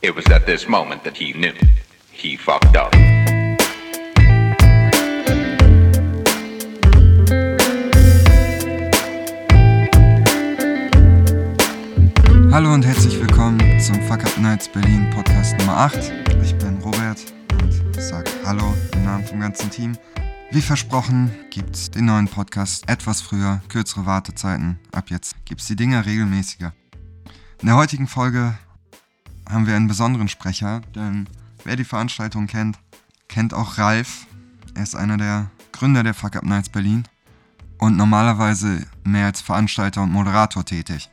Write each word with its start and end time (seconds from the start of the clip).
It 0.00 0.14
was 0.14 0.30
at 0.30 0.46
this 0.46 0.68
moment 0.68 1.02
that 1.02 1.16
he 1.16 1.32
knew 1.32 1.54
he 2.12 2.36
fucked 2.36 2.76
up. 2.76 2.94
Hallo 12.52 12.74
und 12.74 12.86
herzlich 12.86 13.18
willkommen 13.18 13.58
zum 13.80 14.00
Fuck 14.02 14.22
Up 14.22 14.38
Nights 14.38 14.68
Berlin 14.68 15.10
Podcast 15.10 15.58
Nummer 15.58 15.76
8. 15.78 16.12
Ich 16.44 16.54
bin 16.58 16.78
Robert 16.78 17.18
und 17.60 18.00
sag 18.00 18.30
Hallo 18.44 18.72
im 18.92 19.04
Namen 19.04 19.26
vom 19.26 19.40
ganzen 19.40 19.68
Team. 19.68 19.98
Wie 20.52 20.62
versprochen 20.62 21.34
gibt's 21.50 21.90
den 21.90 22.04
neuen 22.04 22.28
Podcast 22.28 22.88
etwas 22.88 23.20
früher, 23.20 23.62
kürzere 23.68 24.06
Wartezeiten. 24.06 24.78
Ab 24.92 25.10
jetzt 25.10 25.34
gibt's 25.44 25.66
die 25.66 25.74
Dinger 25.74 26.06
regelmäßiger. 26.06 26.72
In 27.60 27.66
der 27.66 27.74
heutigen 27.74 28.06
Folge 28.06 28.56
haben 29.48 29.66
wir 29.66 29.76
einen 29.76 29.88
besonderen 29.88 30.28
Sprecher, 30.28 30.82
denn 30.94 31.28
wer 31.64 31.76
die 31.76 31.84
Veranstaltung 31.84 32.46
kennt, 32.46 32.78
kennt 33.28 33.54
auch 33.54 33.78
Ralf. 33.78 34.26
Er 34.74 34.82
ist 34.82 34.94
einer 34.94 35.16
der 35.16 35.50
Gründer 35.72 36.02
der 36.02 36.14
Fuck 36.14 36.36
Up 36.36 36.44
Nights 36.44 36.68
Berlin 36.68 37.04
und 37.78 37.96
normalerweise 37.96 38.86
mehr 39.04 39.26
als 39.26 39.40
Veranstalter 39.40 40.02
und 40.02 40.12
Moderator 40.12 40.64
tätig. 40.64 41.08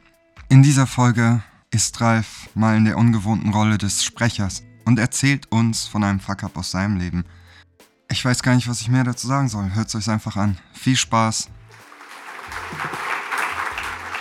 In 0.50 0.64
dieser 0.64 0.88
Folge 0.88 1.42
ist 1.72 2.00
Ralf 2.02 2.50
mal 2.56 2.78
in 2.78 2.86
der 2.86 2.98
ungewohnten 2.98 3.52
Rolle 3.52 3.78
des 3.78 4.04
Sprechers 4.04 4.64
und 4.86 5.00
erzählt 5.00 5.52
uns 5.52 5.88
von 5.88 6.04
einem 6.04 6.20
Fuck-Up 6.20 6.58
aus 6.58 6.72
seinem 6.72 6.98
Leben. 6.98 7.26
Ich 8.10 8.24
weiß 8.24 8.44
gar 8.44 8.56
nicht, 8.56 8.68
was 8.68 8.82
ich 8.82 8.90
mehr 8.90 9.04
dazu 9.04 9.28
sagen 9.28 9.50
soll. 9.50 9.74
Hört 9.74 9.88
es 9.88 9.96
euch 9.96 10.10
einfach 10.10 10.38
an. 10.38 10.58
Viel 10.74 10.96
Spaß. 10.96 11.50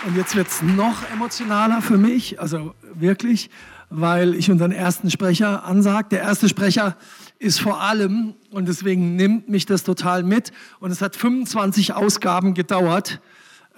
Und 0.05 0.15
jetzt 0.15 0.35
wird 0.35 0.47
es 0.47 0.61
noch 0.61 1.09
emotionaler 1.09 1.81
für 1.81 1.97
mich, 1.97 2.39
also 2.39 2.75
wirklich, 2.93 3.49
weil 3.89 4.35
ich 4.35 4.51
unseren 4.51 4.71
ersten 4.71 5.09
Sprecher 5.09 5.65
ansage. 5.65 6.09
Der 6.09 6.21
erste 6.21 6.47
Sprecher 6.47 6.95
ist 7.39 7.59
vor 7.59 7.81
allem, 7.81 8.35
und 8.51 8.67
deswegen 8.67 9.15
nimmt 9.15 9.49
mich 9.49 9.65
das 9.65 9.83
total 9.83 10.21
mit, 10.21 10.51
und 10.79 10.91
es 10.91 11.01
hat 11.01 11.15
25 11.15 11.93
Ausgaben 11.93 12.53
gedauert, 12.53 13.19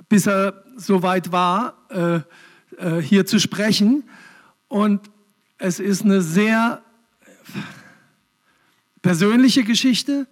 bis 0.09 0.28
er 0.28 0.66
soweit 0.75 1.31
war, 1.31 1.75
äh, 1.92 2.19
äh, 2.78 3.02
hier 3.02 3.25
zu 3.25 3.39
sprechen. 3.39 4.03
Und 4.67 5.09
es 5.59 5.80
ist 5.80 6.03
eine 6.03 6.22
sehr 6.22 6.81
persönliche 9.02 9.64
Geschichte, 9.64 10.28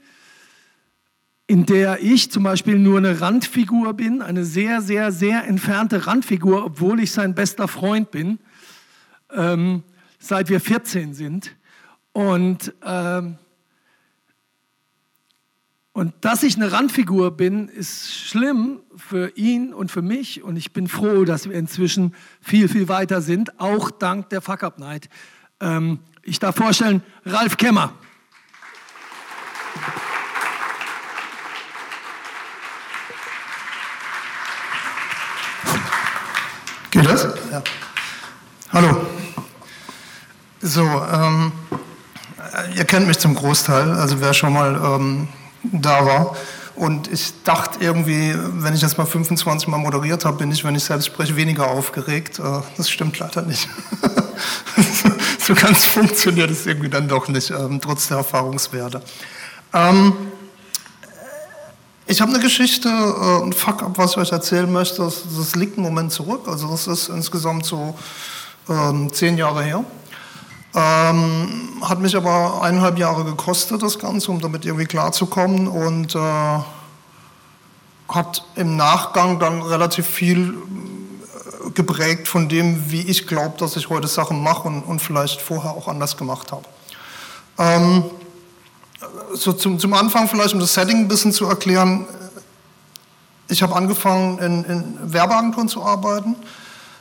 in 1.48 1.66
der 1.66 2.02
ich 2.02 2.32
zum 2.32 2.44
Beispiel 2.44 2.80
nur 2.80 2.98
eine 2.98 3.22
Randfigur 3.22 3.94
bin, 3.94 4.22
eine 4.22 4.46
sehr, 4.46 4.82
sehr, 4.82 5.12
sehr 5.12 5.48
entfernte 5.48 6.08
Randfigur, 6.08 6.66
obwohl 6.66 7.00
ich 7.00 7.12
sein 7.12 7.36
bester 7.36 7.68
Freund 7.68 8.12
bin, 8.12 8.40
ähm, 9.32 9.84
seit 10.18 10.50
wir 10.50 10.60
14 10.60 11.14
sind. 11.14 11.56
Und 12.14 12.74
ähm, 12.84 13.38
und 15.96 16.14
dass 16.20 16.44
ich 16.44 16.58
eine 16.58 16.74
Randfigur 16.74 17.32
bin, 17.32 17.70
ist 17.70 18.14
schlimm 18.14 18.82
für 18.98 19.30
ihn 19.38 19.74
und 19.74 19.94
für 19.94 20.02
mich. 20.02 20.44
Und 20.44 20.58
ich 20.58 20.74
bin 20.74 20.90
froh, 20.90 21.24
dass 21.24 21.48
wir 21.48 21.56
inzwischen 21.56 22.14
viel, 22.42 22.68
viel 22.68 22.90
weiter 22.90 23.22
sind, 23.22 23.62
auch 23.62 23.92
dank 23.92 24.28
der 24.28 24.42
Fuck 24.42 24.64
Up 24.64 24.78
Night. 24.78 25.08
Ähm, 25.62 26.00
ich 26.22 26.40
darf 26.40 26.58
vorstellen, 26.58 27.02
Ralf 27.24 27.56
Kemmer. 27.56 27.94
Geht 37.06 37.14
das? 37.14 37.28
Ja. 37.52 37.62
Hallo. 38.74 38.98
So, 40.60 40.82
ähm, 40.82 41.52
ihr 42.76 42.84
kennt 42.86 43.06
mich 43.06 43.20
zum 43.20 43.36
Großteil, 43.36 43.92
also 43.92 44.22
wer 44.22 44.34
schon 44.34 44.54
mal 44.54 44.76
ähm, 44.76 45.28
da 45.62 46.04
war. 46.04 46.36
Und 46.74 47.08
ich 47.12 47.44
dachte 47.44 47.78
irgendwie, 47.80 48.34
wenn 48.36 48.74
ich 48.74 48.82
jetzt 48.82 48.98
mal 48.98 49.06
25 49.06 49.68
Mal 49.68 49.78
moderiert 49.78 50.26
habe, 50.26 50.38
bin 50.38 50.52
ich, 50.52 50.64
wenn 50.64 50.74
ich 50.74 50.84
selbst 50.84 51.06
spreche, 51.06 51.36
weniger 51.36 51.68
aufgeregt. 51.68 52.40
Äh, 52.40 52.62
das 52.76 52.90
stimmt 52.90 53.20
leider 53.20 53.44
nicht. 53.44 53.70
so 55.40 55.54
ganz 55.54 55.86
funktioniert 55.86 56.50
es 56.50 56.66
irgendwie 56.66 56.90
dann 56.90 57.08
doch 57.08 57.28
nicht, 57.28 57.52
ähm, 57.52 57.82
trotz 57.82 58.08
der 58.08 58.18
Erfahrungswerte. 58.18 59.04
Ähm, 59.76 60.14
ich 62.08 62.22
habe 62.22 62.32
eine 62.32 62.40
Geschichte, 62.40 62.88
äh, 62.88 63.44
ein 63.44 63.54
Fuck-up, 63.54 63.98
was 63.98 64.12
ich 64.12 64.18
euch 64.18 64.32
erzählen 64.32 64.72
möchte. 64.72 65.02
Das, 65.02 65.24
das, 65.36 65.56
liegt 65.56 65.78
einen 65.78 65.86
Moment 65.86 66.12
zurück. 66.12 66.48
Also 66.48 66.70
das 66.70 66.88
ist 66.88 67.10
insgesamt 67.10 67.66
so 67.66 67.96
ähm, 68.70 69.12
zehn 69.12 69.38
Jahre 69.38 69.64
her. 69.64 69.84
Ähm, 70.76 71.82
hat 71.82 72.00
mich 72.00 72.16
aber 72.16 72.62
eineinhalb 72.62 73.00
Jahre 73.00 73.24
gekostet, 73.24 73.82
das 73.82 73.98
Ganze, 73.98 74.30
um 74.30 74.40
damit 74.40 74.66
irgendwie 74.66 74.86
klarzukommen 74.86 75.68
und 75.68 76.16
äh, 76.16 76.60
hat 78.10 78.46
im 78.56 78.76
Nachgang 78.76 79.40
dann 79.40 79.62
relativ 79.62 80.06
viel 80.06 80.54
äh, 81.66 81.72
geprägt 81.72 82.28
von 82.28 82.50
dem, 82.50 82.92
wie 82.92 83.02
ich 83.02 83.26
glaube, 83.26 83.58
dass 83.58 83.78
ich 83.78 83.90
heute 83.90 84.08
Sachen 84.08 84.44
mache 84.44 84.68
und, 84.68 84.84
und, 84.84 85.00
vielleicht 85.00 85.42
vorher 85.42 85.72
auch 85.72 85.88
anders 85.88 86.18
gemacht 86.18 86.52
habe. 86.52 86.66
Ähm, 87.58 88.04
so 89.34 89.54
zum, 89.54 89.80
zum, 89.80 89.94
Anfang 89.94 90.28
vielleicht, 90.28 90.54
um 90.54 90.60
das 90.60 90.74
Setting 90.74 90.98
ein 90.98 91.08
bisschen 91.08 91.32
zu 91.32 91.46
erklären, 91.46 92.06
ich 93.48 93.62
habe 93.62 93.76
angefangen 93.76 94.40
in, 94.40 94.64
in 94.66 95.14
Werbeagenturen 95.14 95.70
zu 95.70 95.84
arbeiten 95.84 96.36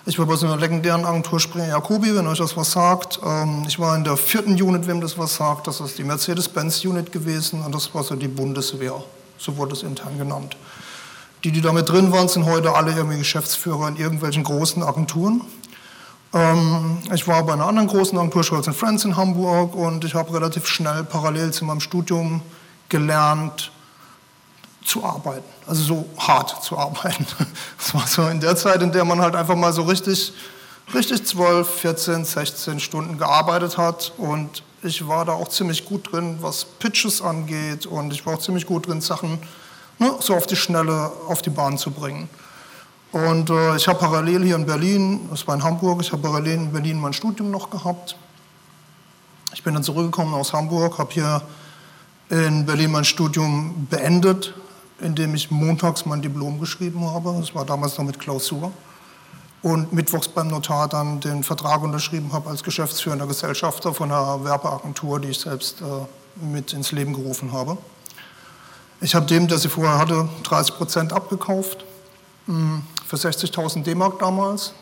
ich 0.07 0.19
war 0.19 0.27
bei 0.27 0.37
so 0.37 0.45
einer 0.45 0.59
legendären 0.59 1.07
Agentur 1.07 1.41
Springer 1.41 1.69
Jacobi, 1.69 2.15
wenn 2.15 2.27
euch 2.27 2.37
das 2.37 2.55
was 2.59 2.73
sagt. 2.73 3.21
Ähm, 3.25 3.65
ich 3.67 3.79
war 3.79 3.97
in 3.97 4.05
der 4.05 4.19
vierten 4.19 4.53
Unit, 4.61 4.87
wem 4.87 5.01
das 5.01 5.17
was 5.17 5.37
sagt. 5.37 5.67
Das 5.67 5.81
ist 5.81 5.97
die 5.97 6.05
Mercedes-Benz-Unit 6.05 7.11
gewesen 7.11 7.63
und 7.63 7.75
das 7.75 7.95
war 7.95 8.03
so 8.03 8.15
die 8.15 8.29
Bundeswehr. 8.29 9.03
So 9.39 9.57
wurde 9.57 9.73
es 9.73 9.83
intern 9.83 10.19
genannt. 10.19 10.59
Die, 11.43 11.53
die 11.53 11.63
damit 11.63 11.89
drin 11.89 12.13
waren, 12.13 12.29
sind 12.29 12.45
heute 12.45 12.75
alle 12.75 12.93
irgendwie 12.93 13.17
Geschäftsführer 13.17 13.89
in 13.89 13.97
irgendwelchen 13.97 14.45
großen 14.45 14.83
Agenturen. 14.83 15.41
Ähm, 16.35 16.99
ich 17.15 17.29
war 17.29 17.45
bei 17.45 17.53
einer 17.53 17.67
anderen 17.67 17.87
großen 17.87 18.19
Agentur, 18.19 18.43
Scholz 18.43 18.69
Friends 18.77 19.05
in 19.05 19.17
Hamburg 19.17 19.75
und 19.75 20.05
ich 20.05 20.15
habe 20.15 20.35
relativ 20.35 20.67
schnell 20.67 21.05
parallel 21.05 21.53
zu 21.53 21.65
meinem 21.65 21.81
Studium 21.81 22.43
gelernt, 22.89 23.71
zu 24.85 25.05
arbeiten, 25.05 25.45
also 25.67 25.83
so 25.83 26.07
hart 26.19 26.63
zu 26.63 26.77
arbeiten. 26.77 27.27
Das 27.79 27.95
war 27.95 28.07
so 28.07 28.27
in 28.29 28.41
der 28.41 28.57
Zeit, 28.57 28.83
in 28.83 28.93
der 28.93 29.05
man 29.05 29.21
halt 29.21 29.37
einfach 29.37 29.55
mal 29.55 29.73
so 29.73 29.83
richtig, 29.83 30.33
richtig 30.93 31.25
12, 31.25 31.69
14, 31.69 32.25
16 32.25 32.81
Stunden 32.81 33.17
gearbeitet 33.17 33.79
hat 33.79 34.13
und 34.17 34.63
ich 34.83 35.07
war 35.07 35.25
da 35.25 35.33
auch 35.33 35.49
ziemlich 35.49 35.87
gut 35.87 36.13
drin, 36.13 36.39
was 36.41 36.65
Pitches 36.65 37.23
angeht 37.23 37.87
und 37.87 38.13
ich 38.13 38.27
war 38.27 38.35
auch 38.35 38.41
ziemlich 38.41 38.67
gut 38.67 38.89
drin, 38.89 39.01
Sachen 39.01 39.39
ne, 39.99 40.15
so 40.21 40.35
auf 40.35 40.47
die 40.47 40.57
Schnelle 40.57 41.13
auf 41.29 41.43
die 41.43 41.51
Bahn 41.51 41.79
zu 41.79 41.91
bringen. 41.91 42.29
Und 43.15 43.49
äh, 43.49 43.77
ich 43.77 43.87
habe 43.87 44.01
parallel 44.01 44.43
hier 44.43 44.57
in 44.57 44.67
Berlin, 44.67 45.29
das 45.31 45.47
war 45.47 45.55
in 45.55 45.63
Hamburg, 45.63 46.01
ich 46.01 46.11
habe 46.11 46.21
parallel 46.21 46.55
in 46.55 46.73
Berlin 46.73 47.01
mein 47.01 47.13
Studium 47.13 47.49
noch 47.53 47.71
gehabt. 47.71 48.17
Ich 49.53 49.63
bin 49.63 49.73
dann 49.73 49.85
zurückgekommen 49.85 50.35
aus 50.35 50.53
Hamburg, 50.53 50.99
habe 50.99 51.13
hier 51.13 51.41
in 52.29 52.67
Berlin 52.67 52.91
mein 52.91 53.05
Studium 53.05 53.87
beendet, 53.89 54.53
indem 54.99 55.37
ich 55.37 55.53
montags 55.53 56.07
mein 56.07 56.23
Diplom 56.23 56.59
geschrieben 56.59 57.09
habe. 57.09 57.37
Das 57.39 57.55
war 57.55 57.65
damals 57.65 57.97
noch 57.99 58.05
mit 58.05 58.19
Klausur. 58.19 58.73
Und 59.63 59.93
mittwochs 59.93 60.27
beim 60.27 60.49
Notar 60.49 60.89
dann 60.89 61.21
den 61.21 61.45
Vertrag 61.45 61.85
unterschrieben 61.85 62.33
habe 62.33 62.51
als 62.51 62.65
geschäftsführender 62.65 63.29
Gesellschafter 63.29 63.95
von 63.95 64.11
einer 64.11 64.43
Werbeagentur, 64.43 65.21
die 65.21 65.29
ich 65.29 65.39
selbst 65.39 65.83
äh, 65.83 66.45
mit 66.45 66.73
ins 66.73 66.91
Leben 66.91 67.13
gerufen 67.13 67.53
habe. 67.53 67.79
Ich 69.01 69.15
habe 69.15 69.27
dem, 69.27 69.47
der 69.47 69.59
sie 69.59 69.69
vorher 69.69 69.99
hatte, 69.99 70.29
30 70.43 70.75
Prozent 70.75 71.13
abgekauft 71.13 71.85
hm, 72.47 72.83
für 73.07 73.17
60.000 73.17 73.83
D-Mark 73.83 74.19
damals. 74.19 74.73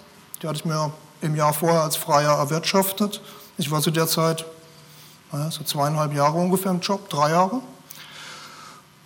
Die 0.42 0.48
hatte 0.48 0.58
ich 0.58 0.64
mir 0.64 0.92
im 1.20 1.36
Jahr 1.36 1.52
vorher 1.52 1.82
als 1.82 1.96
Freier 1.96 2.32
erwirtschaftet. 2.38 3.20
Ich 3.58 3.70
war 3.70 3.80
zu 3.80 3.90
der 3.90 4.06
Zeit 4.06 4.44
naja, 5.32 5.50
so 5.50 5.64
zweieinhalb 5.64 6.14
Jahre 6.14 6.36
ungefähr 6.38 6.70
im 6.70 6.80
Job, 6.80 7.08
drei 7.08 7.30
Jahre. 7.30 7.60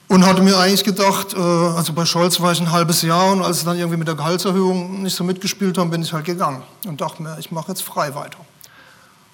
Und 0.08 0.24
hatte 0.24 0.42
mir 0.42 0.56
eigentlich 0.56 0.84
gedacht, 0.84 1.34
äh, 1.34 1.38
also 1.38 1.92
bei 1.92 2.04
Scholz 2.04 2.40
war 2.40 2.52
ich 2.52 2.60
ein 2.60 2.70
halbes 2.70 3.02
Jahr 3.02 3.32
und 3.32 3.42
als 3.42 3.60
sie 3.60 3.64
dann 3.64 3.76
irgendwie 3.76 3.96
mit 3.96 4.06
der 4.06 4.14
Gehaltserhöhung 4.14 5.02
nicht 5.02 5.16
so 5.16 5.24
mitgespielt 5.24 5.78
haben, 5.78 5.90
bin 5.90 6.02
ich 6.02 6.12
halt 6.12 6.24
gegangen 6.24 6.62
und 6.86 7.00
dachte 7.00 7.22
mir, 7.22 7.36
ich 7.38 7.50
mache 7.50 7.68
jetzt 7.68 7.82
frei 7.82 8.14
weiter. 8.14 8.38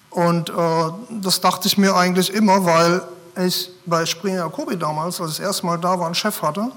Und 0.09 0.49
äh, 0.49 0.53
das 1.21 1.41
dachte 1.41 1.67
ich 1.67 1.77
mir 1.77 1.95
eigentlich 1.95 2.33
immer, 2.33 2.65
weil 2.65 3.03
ich 3.45 3.69
bei 3.85 4.05
Springer 4.05 4.39
Jacobi 4.39 4.77
damals, 4.77 5.21
als 5.21 5.31
ich 5.33 5.37
das 5.37 5.45
erste 5.45 5.65
Mal 5.65 5.77
da 5.77 5.99
war, 5.99 6.07
einen 6.07 6.15
Chef 6.15 6.41
hatte, 6.41 6.71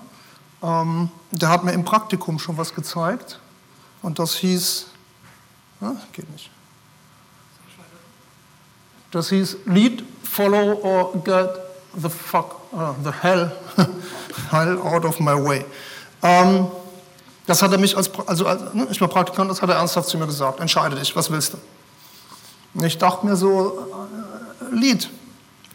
ähm, 0.66 1.10
der 1.30 1.48
hat 1.48 1.62
mir 1.64 1.72
im 1.72 1.84
Praktikum 1.84 2.38
schon 2.38 2.58
was 2.58 2.74
gezeigt 2.74 3.38
und 4.02 4.18
das 4.18 4.34
hieß, 4.34 4.86
na, 5.80 5.96
geht 6.12 6.28
nicht. 6.30 6.50
Das 9.12 9.28
hieß 9.28 9.58
Lead, 9.66 10.04
Follow 10.24 10.80
or 10.82 11.12
Get 11.22 11.50
the 11.94 12.08
fuck, 12.08 12.56
uh, 12.72 12.94
the 13.04 13.12
hell, 13.22 13.52
hell 14.50 14.78
out 14.78 15.04
of 15.04 15.20
my 15.20 15.32
way. 15.32 15.64
Ähm, 16.22 16.66
das 17.46 17.62
hat 17.62 17.70
er 17.70 17.78
mich 17.78 17.96
als, 17.96 18.10
also 18.26 18.46
als, 18.46 18.74
ne, 18.74 18.88
ich 18.90 19.00
war 19.00 19.08
Praktikant, 19.08 19.50
das 19.50 19.62
hat 19.62 19.70
er 19.70 19.76
ernsthaft 19.76 20.08
zu 20.08 20.18
mir 20.18 20.26
gesagt. 20.26 20.58
Entscheide 20.58 20.96
dich, 20.96 21.14
was 21.14 21.30
willst 21.30 21.54
du? 21.54 21.58
Und 22.74 22.84
ich 22.84 22.98
dachte 22.98 23.24
mir 23.24 23.36
so, 23.36 23.86
äh, 24.60 24.74
Lied, 24.74 25.08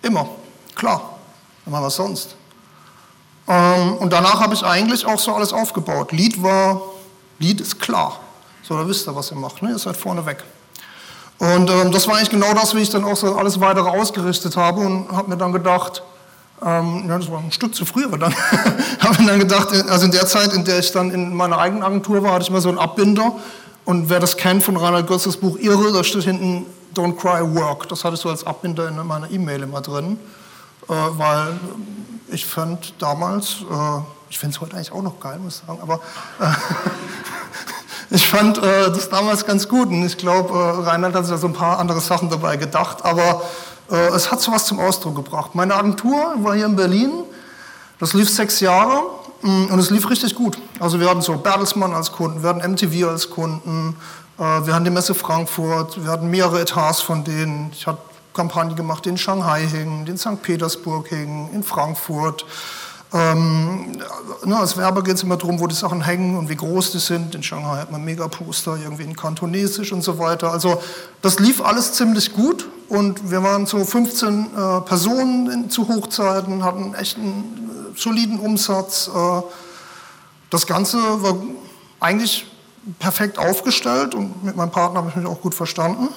immer, 0.01 0.27
klar, 0.75 1.17
immer 1.65 1.81
was 1.81 1.95
sonst. 1.95 2.35
Ähm, 3.47 3.93
und 3.97 4.13
danach 4.13 4.39
habe 4.39 4.53
ich 4.53 4.63
eigentlich 4.63 5.05
auch 5.05 5.19
so 5.19 5.33
alles 5.33 5.53
aufgebaut. 5.53 6.11
Lied 6.11 6.41
war, 6.41 6.81
Lied 7.39 7.61
ist 7.61 7.79
klar. 7.79 8.19
So, 8.63 8.77
da 8.77 8.87
wisst 8.87 9.07
ihr, 9.07 9.15
was 9.15 9.31
ihr 9.31 9.37
macht, 9.37 9.61
ne? 9.61 9.71
ihr 9.71 9.79
seid 9.79 9.97
vorne 9.97 10.25
weg. 10.25 10.43
Und 11.39 11.69
ähm, 11.71 11.91
das 11.91 12.07
war 12.07 12.17
eigentlich 12.17 12.29
genau 12.29 12.53
das, 12.53 12.75
wie 12.75 12.79
ich 12.79 12.89
dann 12.91 13.03
auch 13.03 13.17
so 13.17 13.35
alles 13.35 13.59
weitere 13.59 13.89
ausgerichtet 13.89 14.55
habe 14.55 14.81
und 14.81 15.11
habe 15.11 15.29
mir 15.29 15.37
dann 15.37 15.51
gedacht, 15.51 16.03
ähm, 16.63 17.05
ja, 17.07 17.17
das 17.17 17.31
war 17.31 17.39
ein 17.39 17.51
Stück 17.51 17.73
zu 17.73 17.83
früh, 17.85 18.05
aber 18.05 18.19
dann 18.19 18.35
habe 18.99 19.17
ich 19.19 19.25
dann 19.25 19.39
gedacht, 19.39 19.69
also 19.89 20.05
in 20.05 20.11
der 20.11 20.27
Zeit, 20.27 20.53
in 20.53 20.63
der 20.63 20.77
ich 20.77 20.91
dann 20.91 21.09
in 21.09 21.33
meiner 21.35 21.57
eigenen 21.57 21.81
Agentur 21.81 22.21
war, 22.21 22.33
hatte 22.33 22.43
ich 22.43 22.51
mal 22.51 22.61
so 22.61 22.69
einen 22.69 22.77
Abbinder 22.77 23.33
und 23.85 24.09
wer 24.09 24.19
das 24.19 24.37
kennt 24.37 24.61
von 24.61 24.77
Reinhard 24.77 25.07
Götzes 25.07 25.37
Buch 25.37 25.57
Irre, 25.57 25.91
da 25.91 26.03
steht 26.03 26.23
hinten 26.23 26.67
Don't 26.93 27.17
Cry 27.17 27.41
Work. 27.55 27.89
Das 27.89 28.03
hatte 28.03 28.15
ich 28.15 28.21
so 28.21 28.29
als 28.29 28.45
Abbinder 28.45 28.87
in 28.87 28.95
meiner 29.07 29.31
E-Mail 29.31 29.63
immer 29.63 29.81
drin, 29.81 30.19
äh, 30.87 30.93
weil 30.93 31.59
ich 32.31 32.45
fand 32.45 32.93
damals, 32.99 33.57
äh, 33.69 33.99
ich 34.29 34.39
finde 34.39 34.55
es 34.55 34.61
heute 34.61 34.75
eigentlich 34.75 34.91
auch 34.91 35.01
noch 35.01 35.19
geil, 35.19 35.39
muss 35.39 35.61
ich 35.61 35.67
sagen, 35.67 35.79
aber 35.81 35.99
äh, 36.39 36.53
ich 38.15 38.27
fand 38.27 38.57
äh, 38.57 38.91
das 38.91 39.09
damals 39.09 39.45
ganz 39.45 39.67
gut 39.67 39.89
und 39.89 40.03
ich 40.05 40.17
glaube, 40.17 40.53
äh, 40.53 40.89
Reinhard 40.89 41.13
hat 41.13 41.25
sich 41.25 41.33
da 41.33 41.37
so 41.37 41.47
ein 41.47 41.53
paar 41.53 41.79
andere 41.79 41.99
Sachen 41.99 42.29
dabei 42.29 42.57
gedacht, 42.57 43.03
aber 43.03 43.43
äh, 43.89 43.95
es 44.09 44.31
hat 44.31 44.41
so 44.41 44.51
was 44.51 44.65
zum 44.65 44.79
Ausdruck 44.79 45.15
gebracht. 45.15 45.55
Meine 45.55 45.75
Agentur 45.75 46.35
war 46.37 46.55
hier 46.55 46.65
in 46.65 46.75
Berlin, 46.75 47.11
das 47.99 48.13
lief 48.13 48.29
sechs 48.29 48.59
Jahre 48.61 49.03
mm, 49.41 49.65
und 49.65 49.79
es 49.79 49.89
lief 49.89 50.09
richtig 50.09 50.35
gut. 50.35 50.57
Also 50.79 50.99
wir 50.99 51.09
hatten 51.09 51.21
so 51.21 51.35
Bertelsmann 51.35 51.93
als 51.93 52.11
Kunden, 52.11 52.41
wir 52.41 52.49
hatten 52.49 52.71
MTV 52.71 53.09
als 53.09 53.29
Kunden, 53.29 53.97
äh, 54.37 54.41
wir 54.41 54.73
hatten 54.73 54.85
die 54.85 54.91
Messe 54.91 55.13
Frankfurt, 55.13 56.01
wir 56.01 56.09
hatten 56.09 56.29
mehrere 56.29 56.61
Etats 56.61 57.01
von 57.01 57.23
denen. 57.25 57.71
Ich 57.73 57.85
hatte 57.85 58.10
Kampagne 58.33 58.75
gemacht, 58.75 59.05
in 59.07 59.17
Shanghai 59.17 59.65
die 59.65 60.11
in 60.11 60.17
St. 60.17 60.41
Petersburg 60.41 61.07
hingen, 61.07 61.49
in 61.53 61.63
Frankfurt. 61.63 62.45
Ähm, 63.13 63.91
ne, 64.45 64.55
als 64.57 64.77
Werber 64.77 65.03
geht 65.03 65.15
es 65.15 65.23
immer 65.23 65.35
darum, 65.35 65.59
wo 65.59 65.67
die 65.67 65.75
Sachen 65.75 66.01
hängen 66.01 66.37
und 66.37 66.47
wie 66.47 66.55
groß 66.55 66.93
die 66.93 66.99
sind. 66.99 67.35
In 67.35 67.43
Shanghai 67.43 67.79
hat 67.79 67.91
man 67.91 68.05
Megaposter, 68.05 68.77
irgendwie 68.81 69.03
in 69.03 69.17
Kantonesisch 69.17 69.91
und 69.91 70.01
so 70.01 70.17
weiter. 70.17 70.51
Also 70.51 70.81
das 71.21 71.39
lief 71.39 71.61
alles 71.61 71.93
ziemlich 71.93 72.31
gut 72.31 72.69
und 72.87 73.29
wir 73.29 73.43
waren 73.43 73.65
so 73.65 73.83
15 73.83 74.45
äh, 74.45 74.81
Personen 74.81 75.51
in, 75.51 75.69
zu 75.69 75.89
Hochzeiten, 75.89 76.63
hatten 76.63 76.93
echt 76.93 77.17
einen 77.17 77.93
äh, 77.93 77.99
soliden 77.99 78.39
Umsatz. 78.39 79.09
Äh, 79.13 79.41
das 80.49 80.65
Ganze 80.65 80.97
war 81.21 81.35
eigentlich 81.99 82.45
perfekt 82.97 83.37
aufgestellt 83.37 84.15
und 84.15 84.41
mit 84.43 84.55
meinem 84.55 84.71
Partner 84.71 84.99
habe 84.99 85.09
ich 85.09 85.15
mich 85.17 85.25
auch 85.25 85.41
gut 85.41 85.53
verstanden. 85.53 86.07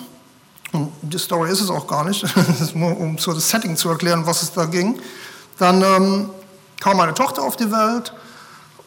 Die 1.03 1.19
Story 1.19 1.51
ist 1.51 1.61
es 1.61 1.71
auch 1.71 1.87
gar 1.87 2.05
nicht, 2.05 2.25
um 2.75 3.17
so 3.19 3.33
das 3.33 3.49
Setting 3.49 3.77
zu 3.77 3.91
erklären, 3.91 4.27
was 4.27 4.43
es 4.43 4.53
da 4.53 4.65
ging. 4.65 5.01
Dann 5.59 5.83
ähm, 5.83 6.31
kam 6.81 6.97
meine 6.97 7.15
Tochter 7.15 7.43
auf 7.43 7.57
die 7.57 7.71
Welt 7.71 8.13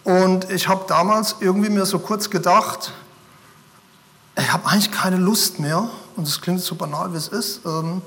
und 0.03 0.49
ich 0.51 0.67
habe 0.67 0.83
damals 0.87 1.37
irgendwie 1.39 1.69
mir 1.69 1.85
so 1.85 1.99
kurz 1.99 2.29
gedacht, 2.29 2.91
ich 4.37 4.51
habe 4.51 4.67
eigentlich 4.67 4.91
keine 4.91 5.17
Lust 5.17 5.59
mehr, 5.59 5.89
und 6.17 6.27
es 6.27 6.41
klingt 6.41 6.61
so 6.61 6.75
banal, 6.75 7.13
wie 7.13 7.17
es 7.17 7.27
ist, 7.27 7.61
ähm, 7.65 8.01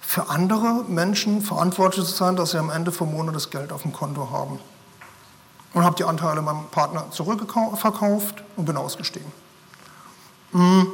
für 0.00 0.28
andere 0.28 0.84
Menschen 0.88 1.40
verantwortlich 1.40 2.04
zu 2.04 2.12
sein, 2.12 2.36
dass 2.36 2.50
sie 2.50 2.58
am 2.58 2.68
Ende 2.68 2.92
vom 2.92 3.12
Monat 3.12 3.34
das 3.34 3.48
Geld 3.48 3.72
auf 3.72 3.82
dem 3.82 3.92
Konto 3.92 4.30
haben. 4.30 4.58
Und 5.72 5.84
habe 5.84 5.96
die 5.96 6.04
Anteile 6.04 6.42
meinem 6.42 6.66
Partner 6.70 7.10
zurückverkauft 7.10 8.42
und 8.56 8.66
bin 8.66 8.76
ausgestiegen. 8.76 9.32
Mhm. 10.52 10.86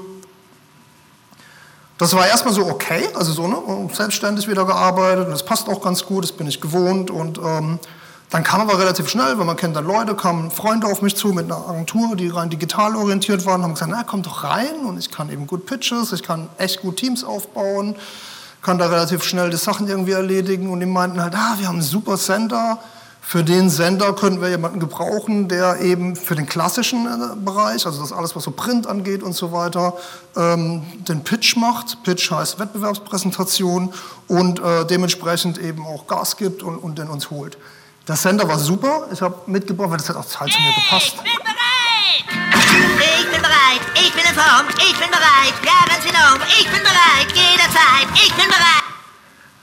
Das 1.99 2.15
war 2.15 2.29
erstmal 2.29 2.55
so 2.55 2.65
okay, 2.67 3.09
also 3.15 3.33
so 3.33 3.49
ne, 3.49 3.57
selbstständig 3.93 4.47
wieder 4.47 4.65
gearbeitet 4.65 5.27
und 5.27 5.33
das 5.33 5.45
passt 5.45 5.69
auch 5.69 5.83
ganz 5.83 6.05
gut, 6.07 6.23
das 6.23 6.33
bin 6.33 6.47
ich 6.47 6.61
gewohnt 6.61 7.11
und 7.11 7.39
ähm, 7.39 7.81
dann 8.31 8.45
kam 8.45 8.61
aber 8.61 8.79
relativ 8.79 9.09
schnell, 9.09 9.37
weil 9.37 9.45
man 9.45 9.57
kennt 9.57 9.75
dann 9.75 9.85
Leute, 9.85 10.15
kamen 10.15 10.53
Freunde 10.53 10.87
auf 10.87 11.03
mich 11.03 11.17
zu 11.17 11.29
mit 11.29 11.47
einer 11.47 11.67
Agentur, 11.67 12.15
die 12.15 12.29
rein 12.29 12.51
digital 12.51 12.95
orientiert 12.95 13.47
waren, 13.47 13.63
haben 13.63 13.75
gesagt, 13.75 13.91
na 13.91 14.05
komm 14.05 14.23
doch 14.23 14.45
rein 14.45 14.85
und 14.87 14.97
ich 14.97 15.11
kann 15.11 15.29
eben 15.29 15.49
gut 15.49 15.67
Pitches, 15.67 16.13
ich 16.13 16.23
kann 16.23 16.49
echt 16.57 16.83
gut 16.83 16.99
Teams 16.99 17.25
aufbauen, 17.25 17.97
kann 18.63 18.79
da 18.79 18.87
relativ 18.87 19.25
schnell 19.25 19.51
die 19.51 19.57
Sachen 19.57 19.89
irgendwie 19.89 20.13
erledigen 20.13 20.71
und 20.71 20.79
die 20.79 20.87
meinten 20.87 21.21
halt, 21.21 21.35
ah, 21.35 21.57
wir 21.59 21.67
haben 21.67 21.77
einen 21.77 21.83
super 21.83 22.17
Center, 22.17 22.79
für 23.29 23.45
den 23.45 23.69
Sender 23.69 24.15
könnten 24.15 24.41
wir 24.41 24.49
jemanden 24.49 24.81
gebrauchen, 24.81 25.49
der 25.49 25.83
eben 25.83 26.17
für 26.17 26.35
den 26.35 26.47
klassischen 26.47 27.05
äh, 27.05 27.37
Bereich, 27.37 27.85
also 27.85 28.01
das 28.01 28.11
alles, 28.11 28.35
was 28.35 28.45
so 28.45 28.53
Print 28.53 28.87
angeht 28.87 29.23
und 29.23 29.35
so 29.35 29.53
weiter, 29.53 29.93
ähm, 30.35 30.83
den 31.07 31.23
Pitch 31.25 31.55
macht. 31.57 32.03
Pitch 32.05 32.31
heißt 32.31 32.59
Wettbewerbspräsentation 32.59 33.93
und 34.29 34.61
äh, 34.61 34.87
dementsprechend 34.87 35.59
eben 35.59 35.85
auch 35.85 36.07
Gas 36.07 36.39
gibt 36.39 36.63
und, 36.63 36.79
und 36.79 36.99
den 36.99 37.09
uns 37.09 37.29
holt. 37.29 37.59
Der 38.09 38.17
Sender 38.17 38.49
war 38.49 38.59
super, 38.59 39.09
ich 39.13 39.21
habe 39.21 39.39
mitgebracht, 39.45 39.91
weil 39.91 39.99
das 39.99 40.09
hat 40.09 40.17
auch 40.17 40.25
total 40.25 40.49
zu 40.49 40.59
mir 40.63 40.73
gepasst. 40.73 41.17
Ich 41.23 41.23
bin 41.23 41.45
bereit! 41.45 41.69
Ich 42.99 43.31
bin 43.31 43.43
bereit, 43.43 43.83
ich 43.95 44.13
bin 44.15 44.23
in 44.25 44.35
Form, 44.35 44.67
ich 44.71 44.99
bin 44.99 45.11
bereit, 45.11 45.55
ganz 45.63 46.03
enorm, 46.03 46.41
ich 46.49 46.65
bin 46.65 46.81
bereit, 46.81 47.27
jederzeit, 47.35 48.09
ich 48.15 48.35
bin 48.35 48.47
bereit! 48.47 48.88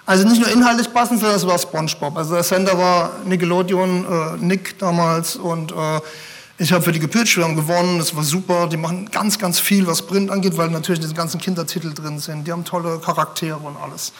Also 0.05 0.27
nicht 0.27 0.39
nur 0.39 0.51
inhaltlich 0.51 0.93
passend, 0.93 1.19
sondern 1.19 1.37
es 1.37 1.47
war 1.47 1.57
SpongeBob. 1.57 2.15
Also 2.17 2.35
der 2.35 2.43
Sender 2.43 2.77
war 2.77 3.11
Nickelodeon, 3.25 4.05
äh, 4.05 4.37
Nick 4.37 4.77
damals 4.77 5.35
und 5.35 5.71
äh, 5.71 5.99
ich 6.57 6.71
habe 6.71 6.83
für 6.83 6.93
die 6.93 7.01
haben 7.01 7.55
gewonnen, 7.55 7.97
das 7.97 8.15
war 8.15 8.23
super. 8.23 8.67
Die 8.67 8.77
machen 8.77 9.09
ganz, 9.11 9.37
ganz 9.37 9.59
viel, 9.59 9.87
was 9.87 10.03
Print 10.03 10.31
angeht, 10.31 10.57
weil 10.57 10.69
natürlich 10.69 11.01
diese 11.01 11.13
ganzen 11.13 11.39
Kindertitel 11.41 11.93
drin 11.93 12.19
sind. 12.19 12.47
Die 12.47 12.51
haben 12.51 12.63
tolle 12.63 12.99
Charaktere 12.99 13.57
und 13.57 13.75
alles. 13.75 14.13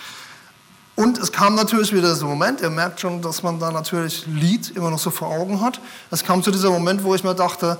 Und 0.95 1.17
es 1.17 1.31
kam 1.31 1.55
natürlich 1.55 1.93
wieder 1.93 2.13
dieser 2.13 2.25
Moment, 2.25 2.61
ihr 2.61 2.69
merkt 2.69 2.99
schon, 2.99 3.21
dass 3.21 3.43
man 3.43 3.59
da 3.59 3.71
natürlich 3.71 4.25
Lied 4.27 4.71
immer 4.75 4.89
noch 4.89 4.99
so 4.99 5.11
vor 5.11 5.29
Augen 5.29 5.61
hat. 5.61 5.79
Es 6.11 6.23
kam 6.23 6.41
zu 6.41 6.51
dieser 6.51 6.69
Moment, 6.69 7.03
wo 7.03 7.15
ich 7.15 7.23
mir 7.23 7.35
dachte, 7.35 7.77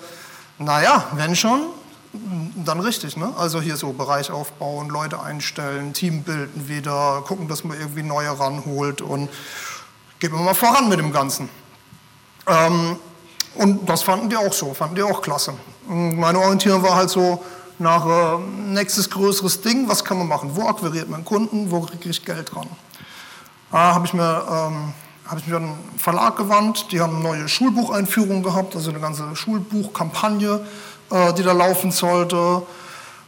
naja, 0.58 1.06
wenn 1.16 1.36
schon, 1.36 1.62
dann 2.66 2.80
richtig. 2.80 3.18
Ne? 3.18 3.34
Also 3.38 3.62
hier 3.62 3.78
so 3.78 3.94
Bereich 3.94 4.32
aufbauen, 4.32 4.90
Leute 4.90 5.22
einstellen, 5.22 5.94
Team 5.94 6.24
bilden 6.24 6.68
wieder, 6.68 7.24
gucken, 7.26 7.48
dass 7.48 7.64
man 7.64 7.80
irgendwie 7.80 8.04
neue 8.04 8.38
ranholt 8.40 9.02
und 9.02 9.30
gehen 10.20 10.32
wir 10.32 10.40
mal 10.40 10.54
voran 10.54 10.90
mit 10.90 11.00
dem 11.00 11.12
Ganzen. 11.12 11.50
Ähm, 12.48 12.98
und 13.56 13.90
das 13.90 14.04
fanden 14.04 14.30
die 14.30 14.38
auch 14.38 14.54
so, 14.54 14.74
fanden 14.74 14.96
die 14.96 15.04
auch 15.04 15.22
klasse. 15.22 15.54
Meine 15.88 16.40
Orientierung 16.40 16.84
war 16.84 16.96
halt 16.96 17.10
so 17.10 17.44
nach 17.80 18.06
äh, 18.06 18.38
nächstes 18.68 19.10
größeres 19.10 19.62
Ding, 19.62 19.88
was 19.88 20.04
kann 20.04 20.18
man 20.18 20.28
machen? 20.28 20.52
Wo 20.56 20.68
akquiriert 20.68 21.10
man 21.10 21.26
Kunden? 21.26 21.72
Wo 21.72 21.82
kriege 21.82 22.10
ich 22.10 22.24
Geld 22.24 22.54
dran? 22.54 22.68
Da 23.72 23.94
habe 23.94 24.06
ich, 24.06 24.14
mir, 24.14 24.46
ähm, 24.50 24.94
hab 25.28 25.38
ich 25.38 25.48
mich 25.48 25.56
an 25.56 25.64
einen 25.64 25.90
Verlag 25.98 26.38
gewandt, 26.38 26.92
die 26.92 27.02
haben 27.02 27.16
eine 27.16 27.24
neue 27.24 27.48
Schulbucheinführung 27.48 28.44
gehabt, 28.44 28.76
also 28.76 28.90
eine 28.90 29.00
ganze 29.00 29.36
Schulbuchkampagne 29.36 30.66
äh, 31.12 31.34
die 31.34 31.44
da 31.44 31.52
laufen 31.52 31.92
sollte. 31.92 32.64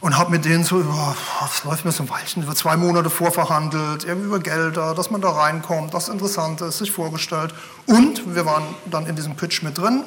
Und 0.00 0.16
habe 0.16 0.30
mit 0.30 0.44
denen 0.44 0.62
so, 0.62 0.76
oh, 0.76 1.14
das 1.40 1.64
läuft 1.64 1.84
mir 1.84 1.90
so 1.90 2.04
ein 2.04 2.10
Weilchen, 2.10 2.44
über 2.44 2.54
zwei 2.54 2.76
Monate 2.76 3.10
vorverhandelt, 3.10 4.04
irgendwie 4.04 4.28
über 4.28 4.38
Gelder, 4.38 4.94
dass 4.94 5.10
man 5.10 5.20
da 5.20 5.30
reinkommt, 5.30 5.92
das 5.92 6.08
interessant 6.08 6.60
ist, 6.60 6.78
sich 6.78 6.92
vorgestellt. 6.92 7.52
Und 7.86 8.32
wir 8.32 8.46
waren 8.46 8.62
dann 8.86 9.06
in 9.06 9.16
diesem 9.16 9.34
Pitch 9.34 9.64
mit 9.64 9.76
drin. 9.76 10.04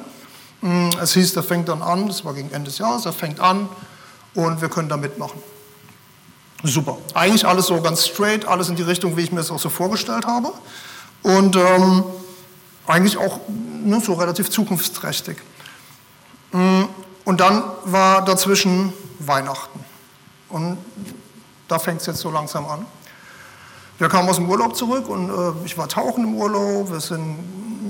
Mm, 0.62 0.88
es 0.98 1.12
hieß, 1.12 1.34
der 1.34 1.42
fängt 1.42 1.68
dann 1.68 1.82
an, 1.82 2.06
das 2.06 2.24
war 2.24 2.32
gegen 2.32 2.50
Ende 2.52 2.70
des 2.70 2.78
Jahres, 2.78 3.04
er 3.04 3.12
fängt 3.12 3.38
an 3.38 3.68
und 4.34 4.62
wir 4.62 4.70
können 4.70 4.88
da 4.88 4.96
mitmachen. 4.96 5.38
Super. 6.64 6.96
Eigentlich 7.12 7.46
alles 7.46 7.66
so 7.66 7.80
ganz 7.82 8.06
straight, 8.06 8.46
alles 8.46 8.68
in 8.68 8.76
die 8.76 8.82
Richtung, 8.82 9.16
wie 9.16 9.22
ich 9.22 9.32
mir 9.32 9.40
es 9.40 9.50
auch 9.50 9.58
so 9.58 9.68
vorgestellt 9.68 10.26
habe. 10.26 10.52
Und 11.22 11.56
ähm, 11.56 12.04
eigentlich 12.86 13.16
auch 13.16 13.40
ne, 13.48 14.00
so 14.00 14.14
relativ 14.14 14.48
zukunftsträchtig. 14.48 15.38
Und 17.24 17.40
dann 17.40 17.62
war 17.84 18.24
dazwischen 18.24 18.92
Weihnachten. 19.18 19.84
Und 20.48 20.78
da 21.68 21.78
fängt 21.78 22.00
es 22.00 22.06
jetzt 22.06 22.20
so 22.20 22.30
langsam 22.30 22.66
an. 22.66 22.86
Wir 23.98 24.08
kamen 24.08 24.28
aus 24.28 24.36
dem 24.36 24.48
Urlaub 24.48 24.76
zurück 24.76 25.08
und 25.08 25.30
äh, 25.30 25.64
ich 25.64 25.78
war 25.78 25.88
tauchen 25.88 26.24
im 26.24 26.34
Urlaub. 26.34 26.90
Wir 26.90 27.00
sind 27.00 27.38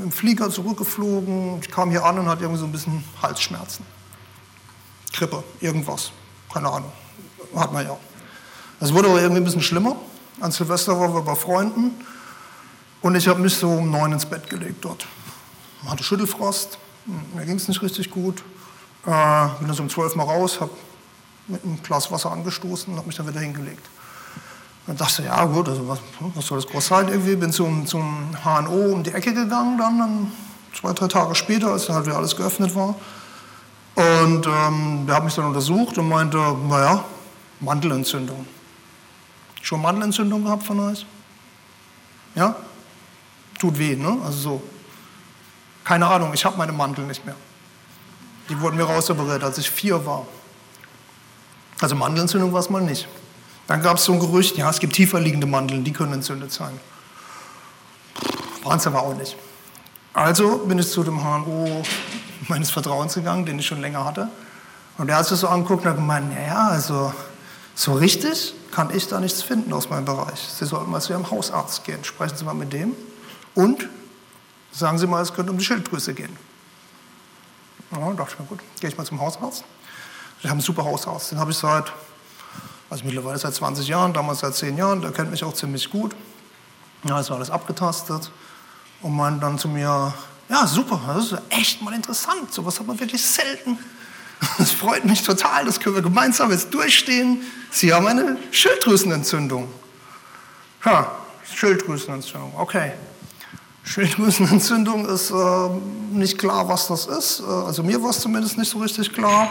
im 0.02 0.12
Flieger 0.12 0.50
zurückgeflogen. 0.50 1.60
Ich 1.60 1.70
kam 1.70 1.90
hier 1.90 2.04
an 2.04 2.18
und 2.18 2.28
hatte 2.28 2.42
irgendwie 2.42 2.60
so 2.60 2.66
ein 2.66 2.72
bisschen 2.72 3.02
Halsschmerzen. 3.22 3.86
Grippe, 5.12 5.42
irgendwas. 5.60 6.12
Keine 6.52 6.68
Ahnung. 6.68 6.92
Hat 7.54 7.72
man 7.72 7.86
ja. 7.86 7.96
Es 8.80 8.92
wurde 8.92 9.08
aber 9.08 9.20
irgendwie 9.20 9.40
ein 9.40 9.44
bisschen 9.44 9.62
schlimmer. 9.62 9.96
An 10.40 10.50
Silvester 10.50 10.98
waren 10.98 11.14
wir 11.14 11.22
bei 11.22 11.34
Freunden 11.34 11.92
und 13.00 13.14
ich 13.14 13.28
habe 13.28 13.40
mich 13.40 13.54
so 13.54 13.70
um 13.70 13.90
neun 13.90 14.12
ins 14.12 14.26
Bett 14.26 14.50
gelegt 14.50 14.84
dort. 14.84 15.06
Ich 15.82 15.90
hatte 15.90 16.02
Schüttelfrost, 16.02 16.78
mir 17.34 17.44
ging 17.44 17.56
es 17.56 17.68
nicht 17.68 17.80
richtig 17.82 18.10
gut. 18.10 18.42
Äh, 19.04 19.48
bin 19.58 19.68
dann 19.68 19.74
so 19.74 19.82
um 19.82 19.88
12 19.88 20.16
Mal 20.16 20.24
raus, 20.24 20.60
habe 20.60 20.70
mit 21.48 21.64
einem 21.64 21.82
Glas 21.82 22.10
Wasser 22.10 22.30
angestoßen 22.30 22.92
und 22.92 22.98
habe 22.98 23.06
mich 23.06 23.16
dann 23.16 23.28
wieder 23.28 23.40
hingelegt. 23.40 23.88
Dann 24.86 24.96
dachte 24.96 25.22
ich, 25.22 25.28
ja 25.28 25.44
gut, 25.44 25.68
also 25.68 25.86
was, 25.88 26.00
was 26.34 26.46
soll 26.46 26.60
das 26.60 26.70
groß 26.70 26.86
sein 26.86 27.08
irgendwie. 27.08 27.36
Bin 27.36 27.52
zum, 27.52 27.86
zum 27.86 28.36
HNO 28.42 28.92
um 28.92 29.02
die 29.02 29.12
Ecke 29.12 29.32
gegangen 29.32 29.78
dann, 29.78 29.98
dann 29.98 30.32
zwei, 30.74 30.92
drei 30.92 31.08
Tage 31.08 31.34
später, 31.34 31.68
als 31.68 31.86
dann 31.86 31.96
halt 31.96 32.06
wieder 32.06 32.16
alles 32.16 32.36
geöffnet 32.36 32.74
war. 32.74 32.94
Und 33.94 34.46
ähm, 34.46 35.04
der 35.06 35.16
hat 35.16 35.24
mich 35.24 35.34
dann 35.34 35.44
untersucht 35.46 35.98
und 35.98 36.08
meinte, 36.08 36.38
naja, 36.68 37.04
Mandelentzündung. 37.60 38.46
Schon 39.60 39.82
Mandelentzündung 39.82 40.44
gehabt 40.44 40.64
von 40.64 40.80
euch? 40.80 41.06
Ja? 42.34 42.56
Tut 43.58 43.78
weh, 43.78 43.94
ne? 43.94 44.18
Also 44.24 44.38
so. 44.38 44.62
Keine 45.84 46.06
Ahnung, 46.06 46.32
ich 46.32 46.44
habe 46.44 46.56
meine 46.56 46.72
Mandeln 46.72 47.06
nicht 47.06 47.24
mehr. 47.24 47.36
Die 48.52 48.60
wurden 48.60 48.76
mir 48.76 48.84
rausoperiert, 48.84 49.42
als 49.42 49.56
ich 49.56 49.70
vier 49.70 50.04
war. 50.04 50.26
Also 51.80 51.96
Mandelentzündung 51.96 52.52
war 52.52 52.60
es 52.60 52.68
mal 52.68 52.82
nicht. 52.82 53.08
Dann 53.66 53.80
gab 53.80 53.96
es 53.96 54.04
so 54.04 54.12
ein 54.12 54.20
Gerücht, 54.20 54.58
ja, 54.58 54.68
es 54.68 54.78
gibt 54.78 54.92
tiefer 54.92 55.20
liegende 55.20 55.46
Mandeln, 55.46 55.84
die 55.84 55.92
können 55.94 56.12
entzündet 56.12 56.52
sein. 56.52 56.78
Waren 58.62 58.76
es 58.76 58.86
aber 58.86 59.04
auch 59.04 59.14
nicht. 59.14 59.38
Also 60.12 60.58
bin 60.58 60.78
ich 60.78 60.90
zu 60.90 61.02
dem 61.02 61.24
HNO 61.24 61.82
meines 62.48 62.70
Vertrauens 62.70 63.14
gegangen, 63.14 63.46
den 63.46 63.58
ich 63.58 63.66
schon 63.66 63.80
länger 63.80 64.04
hatte. 64.04 64.28
Und 64.98 65.06
der 65.06 65.16
hat 65.16 65.26
sich 65.26 65.38
so 65.38 65.48
angeguckt 65.48 65.84
und 65.84 65.88
hat 65.88 65.96
gemeint, 65.96 66.34
naja, 66.34 66.68
also 66.68 67.14
so 67.74 67.94
richtig 67.94 68.54
kann 68.70 68.94
ich 68.94 69.08
da 69.08 69.18
nichts 69.18 69.40
finden 69.40 69.72
aus 69.72 69.88
meinem 69.88 70.04
Bereich. 70.04 70.40
Sie 70.40 70.66
sollten 70.66 70.90
mal 70.90 71.00
zu 71.00 71.14
Ihrem 71.14 71.30
Hausarzt 71.30 71.84
gehen. 71.84 72.04
Sprechen 72.04 72.36
Sie 72.36 72.44
mal 72.44 72.52
mit 72.52 72.74
dem. 72.74 72.94
Und 73.54 73.88
sagen 74.72 74.98
Sie 74.98 75.06
mal, 75.06 75.22
es 75.22 75.32
könnte 75.32 75.52
um 75.52 75.56
die 75.56 75.64
Schilddrüse 75.64 76.12
gehen. 76.12 76.36
Ja, 77.92 78.12
dachte 78.14 78.32
ich 78.32 78.38
mir, 78.38 78.46
gut, 78.46 78.60
gehe 78.80 78.88
ich 78.88 78.96
mal 78.96 79.04
zum 79.04 79.20
Hausarzt. 79.20 79.64
Ich 80.38 80.44
habe 80.44 80.52
einen 80.52 80.60
super 80.60 80.84
Hausarzt, 80.84 81.30
den 81.30 81.38
habe 81.38 81.50
ich 81.50 81.58
seit, 81.58 81.92
also 82.88 83.04
mittlerweile 83.04 83.38
seit 83.38 83.54
20 83.54 83.86
Jahren, 83.86 84.12
damals 84.12 84.40
seit 84.40 84.54
10 84.54 84.76
Jahren, 84.76 85.02
der 85.02 85.12
kennt 85.12 85.30
mich 85.30 85.44
auch 85.44 85.52
ziemlich 85.52 85.90
gut. 85.90 86.16
Ja, 87.04 87.20
ist 87.20 87.30
alles 87.30 87.50
abgetastet 87.50 88.30
und 89.02 89.14
meint 89.14 89.42
dann 89.42 89.58
zu 89.58 89.68
mir, 89.68 90.14
ja 90.48 90.66
super, 90.66 91.00
das 91.06 91.32
ist 91.32 91.42
echt 91.50 91.82
mal 91.82 91.92
interessant, 91.94 92.52
sowas 92.52 92.80
hat 92.80 92.86
man 92.86 92.98
wirklich 92.98 93.24
selten. 93.24 93.78
Das 94.58 94.72
freut 94.72 95.04
mich 95.04 95.22
total, 95.22 95.64
das 95.66 95.78
können 95.78 95.94
wir 95.94 96.02
gemeinsam 96.02 96.50
jetzt 96.50 96.72
durchstehen. 96.74 97.42
Sie 97.70 97.92
haben 97.92 98.06
eine 98.06 98.38
Schilddrüsenentzündung. 98.50 99.68
Ja, 100.84 101.12
Schilddrüsenentzündung, 101.54 102.54
okay. 102.56 102.92
Schilddrüsenentzündung 103.84 105.06
ist 105.06 105.30
äh, 105.30 105.68
nicht 106.12 106.38
klar, 106.38 106.68
was 106.68 106.88
das 106.88 107.06
ist. 107.06 107.40
Äh, 107.40 107.44
also 107.44 107.82
mir 107.82 108.02
war 108.02 108.10
es 108.10 108.20
zumindest 108.20 108.58
nicht 108.58 108.70
so 108.70 108.78
richtig 108.78 109.12
klar. 109.12 109.48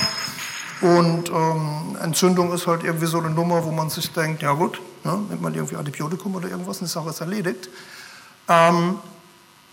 Und 0.81 1.29
ähm, 1.29 1.95
Entzündung 2.01 2.51
ist 2.53 2.65
halt 2.65 2.83
irgendwie 2.83 3.05
so 3.05 3.19
eine 3.19 3.29
Nummer, 3.29 3.63
wo 3.63 3.71
man 3.71 3.89
sich 3.89 4.11
denkt, 4.11 4.41
ja 4.41 4.53
gut, 4.53 4.81
ne, 5.03 5.19
nimmt 5.29 5.41
man 5.41 5.53
irgendwie 5.53 5.75
Antibiotikum 5.75 6.33
oder 6.33 6.49
irgendwas 6.49 6.79
und 6.79 6.87
die 6.87 6.91
Sache 6.91 7.09
ist 7.09 7.21
erledigt. 7.21 7.69
Ähm, 8.47 8.97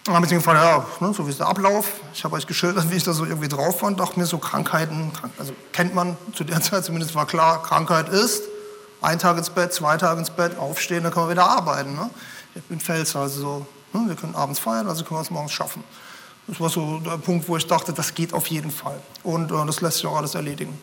dann 0.04 0.14
habe 0.14 0.26
ich 0.26 0.32
gefragt, 0.32 0.58
ja, 0.62 1.06
ne, 1.06 1.14
so 1.14 1.26
wie 1.26 1.30
ist 1.30 1.40
der 1.40 1.48
Ablauf? 1.48 1.92
Ich 2.12 2.24
habe 2.24 2.36
euch 2.36 2.46
geschildert, 2.46 2.90
wie 2.90 2.96
ich 2.96 3.04
da 3.04 3.14
so 3.14 3.24
irgendwie 3.24 3.48
drauf 3.48 3.80
war 3.80 3.88
und 3.88 3.98
dachte 3.98 4.18
mir 4.18 4.26
so, 4.26 4.38
Krankheiten, 4.38 5.10
also 5.38 5.54
kennt 5.72 5.94
man 5.94 6.16
zu 6.34 6.44
der 6.44 6.60
Zeit 6.60 6.84
zumindest, 6.84 7.14
war 7.14 7.26
klar, 7.26 7.62
Krankheit 7.62 8.10
ist, 8.10 8.42
ein 9.00 9.18
Tag 9.18 9.38
ins 9.38 9.50
Bett, 9.50 9.72
zwei 9.72 9.96
Tage 9.96 10.20
ins 10.20 10.30
Bett, 10.30 10.58
aufstehen, 10.58 11.04
dann 11.04 11.12
kann 11.12 11.22
man 11.22 11.32
wieder 11.32 11.48
arbeiten. 11.48 11.94
Ne? 11.94 12.10
Ich 12.54 12.62
bin 12.64 12.80
Pfälzer, 12.80 13.20
also 13.20 13.40
so, 13.40 13.66
wir 13.92 14.14
können 14.16 14.34
abends 14.34 14.58
feiern, 14.58 14.88
also 14.88 15.04
können 15.04 15.18
wir 15.18 15.22
es 15.22 15.30
morgens 15.30 15.52
schaffen. 15.52 15.82
Das 16.46 16.60
war 16.60 16.70
so 16.70 16.98
der 17.00 17.18
Punkt, 17.18 17.48
wo 17.48 17.56
ich 17.56 17.66
dachte, 17.66 17.92
das 17.92 18.14
geht 18.14 18.32
auf 18.32 18.46
jeden 18.46 18.70
Fall. 18.70 18.98
Und 19.22 19.52
äh, 19.52 19.66
das 19.66 19.80
lässt 19.80 19.98
sich 19.98 20.06
auch 20.06 20.16
alles 20.16 20.34
erledigen. 20.34 20.78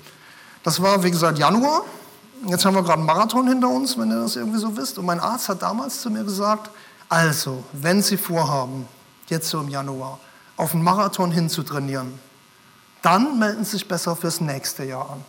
Das 0.63 0.81
war, 0.81 1.03
wie 1.03 1.11
gesagt, 1.11 1.39
Januar. 1.39 1.83
Jetzt 2.47 2.65
haben 2.65 2.75
wir 2.75 2.83
gerade 2.83 2.99
einen 2.99 3.05
Marathon 3.05 3.47
hinter 3.47 3.69
uns, 3.69 3.97
wenn 3.97 4.11
ihr 4.11 4.19
das 4.19 4.35
irgendwie 4.35 4.59
so 4.59 4.75
wisst. 4.77 4.99
Und 4.99 5.05
mein 5.05 5.19
Arzt 5.19 5.49
hat 5.49 5.61
damals 5.61 6.01
zu 6.01 6.11
mir 6.11 6.23
gesagt, 6.23 6.69
also, 7.09 7.63
wenn 7.71 8.01
Sie 8.03 8.17
vorhaben, 8.17 8.87
jetzt 9.27 9.49
so 9.49 9.59
im 9.59 9.69
Januar, 9.69 10.19
auf 10.57 10.73
einen 10.73 10.83
Marathon 10.83 11.31
hinzutrainieren, 11.31 12.19
dann 13.01 13.39
melden 13.39 13.63
Sie 13.63 13.71
sich 13.71 13.87
besser 13.87 14.15
fürs 14.15 14.41
nächste 14.41 14.83
Jahr 14.83 15.09
an. 15.09 15.23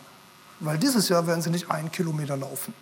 Weil 0.61 0.79
dieses 0.79 1.09
Jahr 1.09 1.27
werden 1.27 1.43
Sie 1.43 1.51
nicht 1.51 1.71
einen 1.71 1.91
Kilometer 1.93 2.37
laufen. 2.37 2.75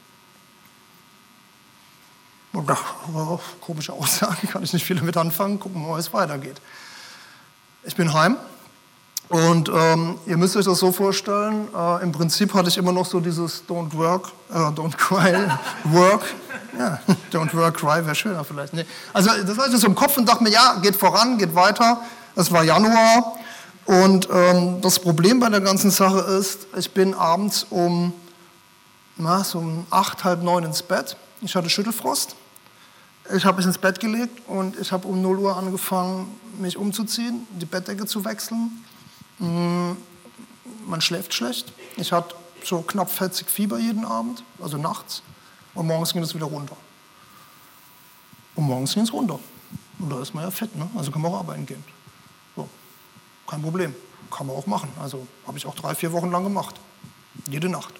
Und 2.54 2.70
da, 2.70 2.78
oh, 3.12 3.40
komische 3.61 3.92
Aussage, 3.92 4.46
kann 4.46 4.62
ich 4.62 4.73
nicht 4.73 4.87
viel 4.87 4.96
damit 4.96 5.16
anfangen, 5.16 5.58
gucken 5.58 5.82
wir 5.82 5.88
mal, 5.88 5.96
wie 5.96 6.00
es 6.00 6.12
weitergeht. 6.12 6.61
Ich 7.82 7.96
bin 7.96 8.14
heim 8.14 8.37
und 9.28 9.68
ähm, 9.75 10.18
ihr 10.26 10.37
müsst 10.37 10.56
euch 10.56 10.64
das 10.64 10.78
so 10.78 10.92
vorstellen, 10.92 11.66
äh, 11.75 12.02
im 12.02 12.12
Prinzip 12.12 12.54
hatte 12.54 12.68
ich 12.68 12.76
immer 12.76 12.92
noch 12.92 13.06
so 13.06 13.18
dieses 13.18 13.64
Don't 13.66 13.92
work, 13.96 14.30
äh, 14.50 14.54
don't 14.54 14.96
cry, 14.96 15.34
work. 15.84 16.23
Ja, 16.78 17.00
don't 17.32 17.52
work, 17.54 17.76
cry 17.76 18.06
wäre 18.06 18.14
schöner 18.14 18.44
vielleicht. 18.44 18.73
Nee. 18.73 18.87
Also 19.12 19.30
das 19.30 19.58
hatte 19.58 19.70
ich 19.75 19.80
so 19.80 19.88
im 19.88 19.96
Kopf 19.96 20.16
und 20.16 20.28
dachte 20.28 20.44
mir, 20.44 20.50
ja, 20.50 20.76
geht 20.80 20.94
voran, 20.94 21.38
geht 21.38 21.56
weiter. 21.56 22.02
Es 22.37 22.52
war 22.52 22.62
Januar 22.62 23.34
und 23.87 24.28
ähm, 24.30 24.80
das 24.80 25.00
Problem 25.00 25.40
bei 25.40 25.49
der 25.49 25.61
ganzen 25.61 25.90
Sache 25.90 26.20
ist, 26.20 26.68
ich 26.76 26.92
bin 26.92 27.14
abends 27.14 27.66
um, 27.68 28.12
na, 29.16 29.42
so 29.42 29.58
um 29.58 29.87
acht, 29.90 30.23
halb 30.23 30.44
neun 30.44 30.62
ins 30.62 30.82
Bett. 30.82 31.16
Ich 31.40 31.56
hatte 31.56 31.68
Schüttelfrost. 31.68 32.37
Ich 33.32 33.44
habe 33.46 33.56
mich 33.56 33.66
ins 33.66 33.78
Bett 33.78 34.00
gelegt 34.00 34.42
und 34.48 34.78
ich 34.78 34.92
habe 34.92 35.08
um 35.08 35.22
0 35.22 35.38
Uhr 35.38 35.56
angefangen, 35.56 36.38
mich 36.58 36.76
umzuziehen, 36.76 37.46
die 37.50 37.64
Bettdecke 37.64 38.04
zu 38.04 38.24
wechseln. 38.24 38.84
Mm, 39.38 39.92
man 40.86 41.00
schläft 41.00 41.32
schlecht. 41.32 41.72
Ich 41.96 42.12
hatte 42.12 42.34
so 42.62 42.82
knapp 42.82 43.10
40 43.10 43.48
Fieber 43.48 43.78
jeden 43.78 44.04
Abend, 44.04 44.44
also 44.60 44.76
nachts. 44.76 45.22
Und 45.72 45.86
morgens 45.86 46.12
ging 46.12 46.22
es 46.22 46.34
wieder 46.34 46.46
runter. 46.46 46.76
Und 48.54 48.64
morgens 48.64 48.92
ging 48.92 49.04
es 49.04 49.12
runter. 49.12 49.40
Und 49.98 50.10
da 50.10 50.20
ist 50.20 50.34
man 50.34 50.44
ja 50.44 50.50
fit, 50.50 50.74
ne? 50.76 50.88
also 50.94 51.10
kann 51.10 51.22
man 51.22 51.32
auch 51.32 51.38
arbeiten 51.38 51.64
gehen. 51.64 51.82
So. 52.54 52.68
Kein 53.46 53.62
Problem, 53.62 53.94
kann 54.30 54.46
man 54.46 54.56
auch 54.56 54.66
machen. 54.66 54.90
Also 55.00 55.26
habe 55.46 55.56
ich 55.56 55.64
auch 55.64 55.74
drei, 55.74 55.94
vier 55.94 56.12
Wochen 56.12 56.30
lang 56.30 56.44
gemacht. 56.44 56.74
Jede 57.48 57.70
Nacht. 57.70 57.94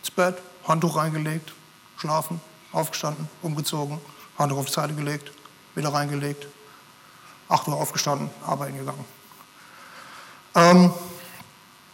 Ins 0.00 0.10
Bett, 0.10 0.36
Handtuch 0.66 0.96
reingelegt, 0.96 1.52
schlafen, 1.96 2.40
aufgestanden, 2.72 3.28
umgezogen, 3.40 3.98
Handtuch 4.38 4.58
auf 4.58 4.66
die 4.66 4.72
Seite 4.72 4.94
gelegt, 4.94 5.30
wieder 5.74 5.92
reingelegt, 5.92 6.46
8 7.48 7.68
Uhr 7.68 7.74
aufgestanden, 7.74 8.30
arbeiten 8.46 8.76
gegangen. 8.76 9.04
Ähm, 10.54 10.92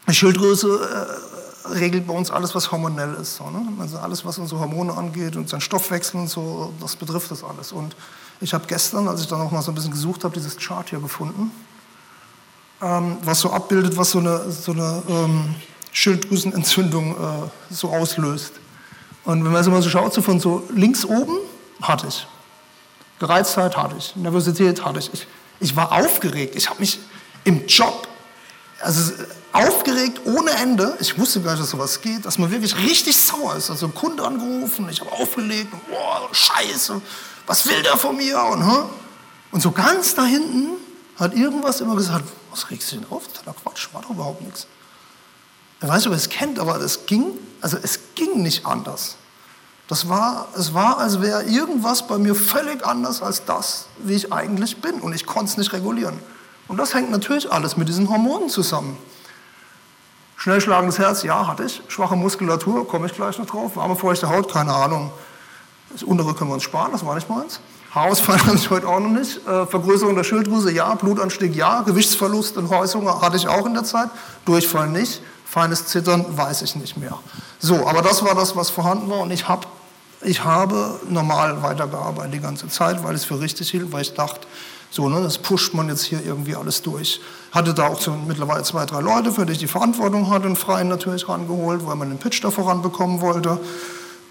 die 0.08 0.14
Schilddrüse 0.14 1.18
äh, 1.66 1.68
regelt 1.68 2.06
bei 2.06 2.14
uns 2.14 2.30
alles, 2.30 2.54
was 2.54 2.70
hormonell 2.72 3.14
ist. 3.14 3.36
So, 3.36 3.50
ne? 3.50 3.66
Also 3.80 3.98
alles, 3.98 4.24
was 4.24 4.38
unsere 4.38 4.60
Hormone 4.60 4.92
angeht 4.94 5.36
und 5.36 5.48
sein 5.48 5.60
Stoffwechsel 5.60 6.20
und 6.20 6.28
so, 6.28 6.72
das 6.80 6.96
betrifft 6.96 7.30
das 7.30 7.44
alles. 7.44 7.72
Und 7.72 7.94
ich 8.40 8.54
habe 8.54 8.66
gestern, 8.66 9.08
als 9.08 9.20
ich 9.20 9.26
dann 9.26 9.38
noch 9.38 9.50
mal 9.50 9.62
so 9.62 9.70
ein 9.70 9.74
bisschen 9.74 9.90
gesucht 9.90 10.24
habe, 10.24 10.34
dieses 10.34 10.56
Chart 10.56 10.88
hier 10.88 11.00
gefunden, 11.00 11.50
ähm, 12.80 13.18
was 13.22 13.40
so 13.40 13.50
abbildet, 13.50 13.96
was 13.96 14.12
so 14.12 14.20
eine, 14.20 14.50
so 14.50 14.72
eine 14.72 15.02
ähm, 15.08 15.54
Schilddrüsenentzündung 15.92 17.16
äh, 17.16 17.74
so 17.74 17.90
auslöst. 17.90 18.52
Und 19.24 19.44
wenn 19.44 19.52
man 19.52 19.62
so 19.64 19.70
mal 19.70 19.82
so 19.82 19.90
schaut, 19.90 20.14
so 20.14 20.22
von 20.22 20.40
so 20.40 20.62
links 20.70 21.04
oben 21.04 21.36
hatte 21.82 22.06
ich. 22.08 22.26
Gereiztheit 23.18 23.76
hatte 23.76 23.96
ich, 23.98 24.14
Nervosität 24.16 24.84
hatte 24.84 25.00
ich. 25.00 25.12
Ich, 25.12 25.26
ich 25.60 25.76
war 25.76 25.92
aufgeregt. 25.92 26.54
Ich 26.54 26.68
habe 26.68 26.80
mich 26.80 26.98
im 27.44 27.66
Job 27.66 28.08
also 28.80 29.12
aufgeregt 29.52 30.20
ohne 30.24 30.50
Ende. 30.52 30.96
Ich 31.00 31.18
wusste 31.18 31.40
gar 31.40 31.52
nicht, 31.52 31.62
dass 31.62 31.70
sowas 31.70 32.00
geht, 32.00 32.24
dass 32.24 32.38
man 32.38 32.50
wirklich 32.50 32.76
richtig 32.76 33.16
sauer 33.16 33.56
ist. 33.56 33.70
Also 33.70 33.86
ein 33.86 33.94
Kunde 33.94 34.24
angerufen, 34.24 34.88
ich 34.90 35.00
habe 35.00 35.12
aufgelegt, 35.12 35.70
boah, 35.88 36.28
scheiße, 36.32 37.00
was 37.46 37.66
will 37.66 37.82
der 37.82 37.96
von 37.96 38.16
mir? 38.16 38.40
Und, 38.40 38.62
und 39.50 39.62
so 39.62 39.72
ganz 39.72 40.14
da 40.14 40.24
hinten 40.24 40.68
hat 41.16 41.34
irgendwas 41.34 41.80
immer 41.80 41.96
gesagt, 41.96 42.24
was 42.50 42.70
regst 42.70 42.92
du 42.92 42.96
denn 42.96 43.06
auf? 43.10 43.26
Ist 43.26 43.42
Quatsch, 43.62 43.88
war 43.92 44.02
doch 44.02 44.10
überhaupt 44.10 44.42
nichts. 44.42 44.66
Ich 45.80 45.88
weiß 45.88 46.06
ob 46.06 46.12
ihr 46.12 46.16
es 46.16 46.28
kennt, 46.28 46.58
aber 46.58 46.76
es 46.80 47.06
ging, 47.06 47.26
also 47.60 47.76
es 47.82 48.00
ging 48.14 48.42
nicht 48.42 48.66
anders. 48.66 49.16
Das 49.88 50.08
war, 50.08 50.48
es 50.54 50.74
war, 50.74 50.98
als 50.98 51.20
wäre 51.22 51.44
irgendwas 51.44 52.06
bei 52.06 52.18
mir 52.18 52.34
völlig 52.34 52.86
anders 52.86 53.22
als 53.22 53.44
das, 53.46 53.86
wie 53.98 54.14
ich 54.14 54.32
eigentlich 54.32 54.82
bin. 54.82 55.00
Und 55.00 55.14
ich 55.14 55.24
konnte 55.24 55.50
es 55.50 55.56
nicht 55.56 55.72
regulieren. 55.72 56.18
Und 56.68 56.76
das 56.76 56.92
hängt 56.92 57.10
natürlich 57.10 57.50
alles 57.50 57.78
mit 57.78 57.88
diesen 57.88 58.10
Hormonen 58.10 58.50
zusammen. 58.50 58.98
Schnell 60.36 60.60
schlagendes 60.60 60.98
Herz, 60.98 61.22
ja, 61.22 61.46
hatte 61.46 61.64
ich. 61.64 61.82
Schwache 61.88 62.14
Muskulatur, 62.16 62.86
komme 62.86 63.06
ich 63.06 63.14
gleich 63.14 63.38
noch 63.38 63.46
drauf. 63.46 63.76
Warme, 63.76 63.96
feuchte 63.96 64.28
Haut, 64.28 64.52
keine 64.52 64.74
Ahnung. 64.74 65.10
Das 65.90 66.02
untere 66.02 66.34
können 66.34 66.50
wir 66.50 66.54
uns 66.54 66.64
sparen, 66.64 66.92
das 66.92 67.04
war 67.04 67.14
nicht 67.14 67.28
meins. 67.30 67.58
Haarausfall 67.94 68.38
hatte 68.46 68.56
ich 68.56 68.68
heute 68.68 68.86
auch 68.86 69.00
noch 69.00 69.08
nicht. 69.08 69.38
Äh, 69.46 69.66
Vergrößerung 69.66 70.14
der 70.14 70.24
Schilddrüse, 70.24 70.70
ja. 70.70 70.94
Blutanstieg, 70.94 71.56
ja. 71.56 71.80
Gewichtsverlust 71.80 72.58
und 72.58 72.68
Häusung 72.68 73.08
hatte 73.22 73.38
ich 73.38 73.48
auch 73.48 73.64
in 73.64 73.72
der 73.72 73.84
Zeit. 73.84 74.10
Durchfall 74.44 74.88
nicht. 74.88 75.22
Feines 75.46 75.86
Zittern 75.86 76.36
weiß 76.36 76.60
ich 76.60 76.76
nicht 76.76 76.98
mehr. 76.98 77.18
So, 77.58 77.88
aber 77.88 78.02
das 78.02 78.22
war 78.22 78.34
das, 78.34 78.54
was 78.54 78.68
vorhanden 78.68 79.08
war. 79.08 79.20
Und 79.20 79.30
ich, 79.30 79.48
hab, 79.48 79.66
ich 80.22 80.44
habe 80.44 80.98
normal 81.08 81.62
weitergearbeitet 81.62 82.34
die 82.34 82.40
ganze 82.40 82.68
Zeit, 82.68 83.02
weil 83.04 83.14
ich 83.14 83.22
es 83.22 83.24
für 83.26 83.40
richtig 83.40 83.70
hielt, 83.70 83.92
weil 83.92 84.02
ich 84.02 84.14
dachte, 84.14 84.46
so, 84.90 85.08
ne, 85.08 85.22
das 85.22 85.38
pusht 85.38 85.74
man 85.74 85.88
jetzt 85.88 86.04
hier 86.04 86.24
irgendwie 86.24 86.56
alles 86.56 86.82
durch. 86.82 87.20
Hatte 87.52 87.74
da 87.74 87.88
auch 87.88 88.00
so 88.00 88.12
mittlerweile 88.12 88.62
zwei, 88.62 88.86
drei 88.86 89.00
Leute, 89.00 89.32
für 89.32 89.44
die 89.44 89.52
ich 89.52 89.58
die 89.58 89.66
Verantwortung 89.66 90.30
hatte, 90.30 90.46
einen 90.46 90.56
Freien 90.56 90.88
natürlich 90.88 91.28
rangeholt, 91.28 91.86
weil 91.86 91.96
man 91.96 92.08
den 92.08 92.18
Pitch 92.18 92.42
da 92.42 92.50
voranbekommen 92.50 93.20
wollte. 93.20 93.60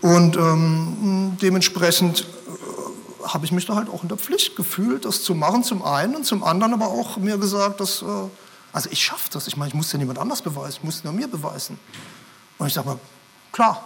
Und 0.02 0.36
ähm, 0.36 1.38
dementsprechend 1.42 2.22
äh, 2.22 3.28
habe 3.28 3.46
ich 3.46 3.52
mich 3.52 3.66
da 3.66 3.76
halt 3.76 3.90
auch 3.90 4.02
in 4.02 4.10
der 4.10 4.18
Pflicht 4.18 4.56
gefühlt, 4.56 5.06
das 5.06 5.24
zu 5.24 5.36
machen, 5.36 5.64
zum 5.64 5.84
einen 5.84 6.16
und 6.16 6.26
zum 6.26 6.44
anderen 6.44 6.74
aber 6.74 6.88
auch 6.88 7.18
mir 7.18 7.38
gesagt, 7.38 7.80
dass, 7.80 8.02
äh, 8.02 8.06
also 8.74 8.90
ich 8.92 9.04
schaffe 9.04 9.30
das. 9.32 9.48
Ich 9.48 9.58
meine, 9.58 9.70
ich 9.70 9.76
muss 9.76 9.92
ja 9.92 10.00
niemand 10.00 10.18
anders 10.18 10.42
beweisen, 10.42 10.78
ich 10.80 10.84
muss 10.84 11.04
nur 11.04 11.14
mir 11.14 11.28
beweisen. 11.28 11.80
Und 12.58 12.68
ich 12.68 12.74
sage 12.74 12.88
mal, 12.88 13.00
klar, 13.52 13.84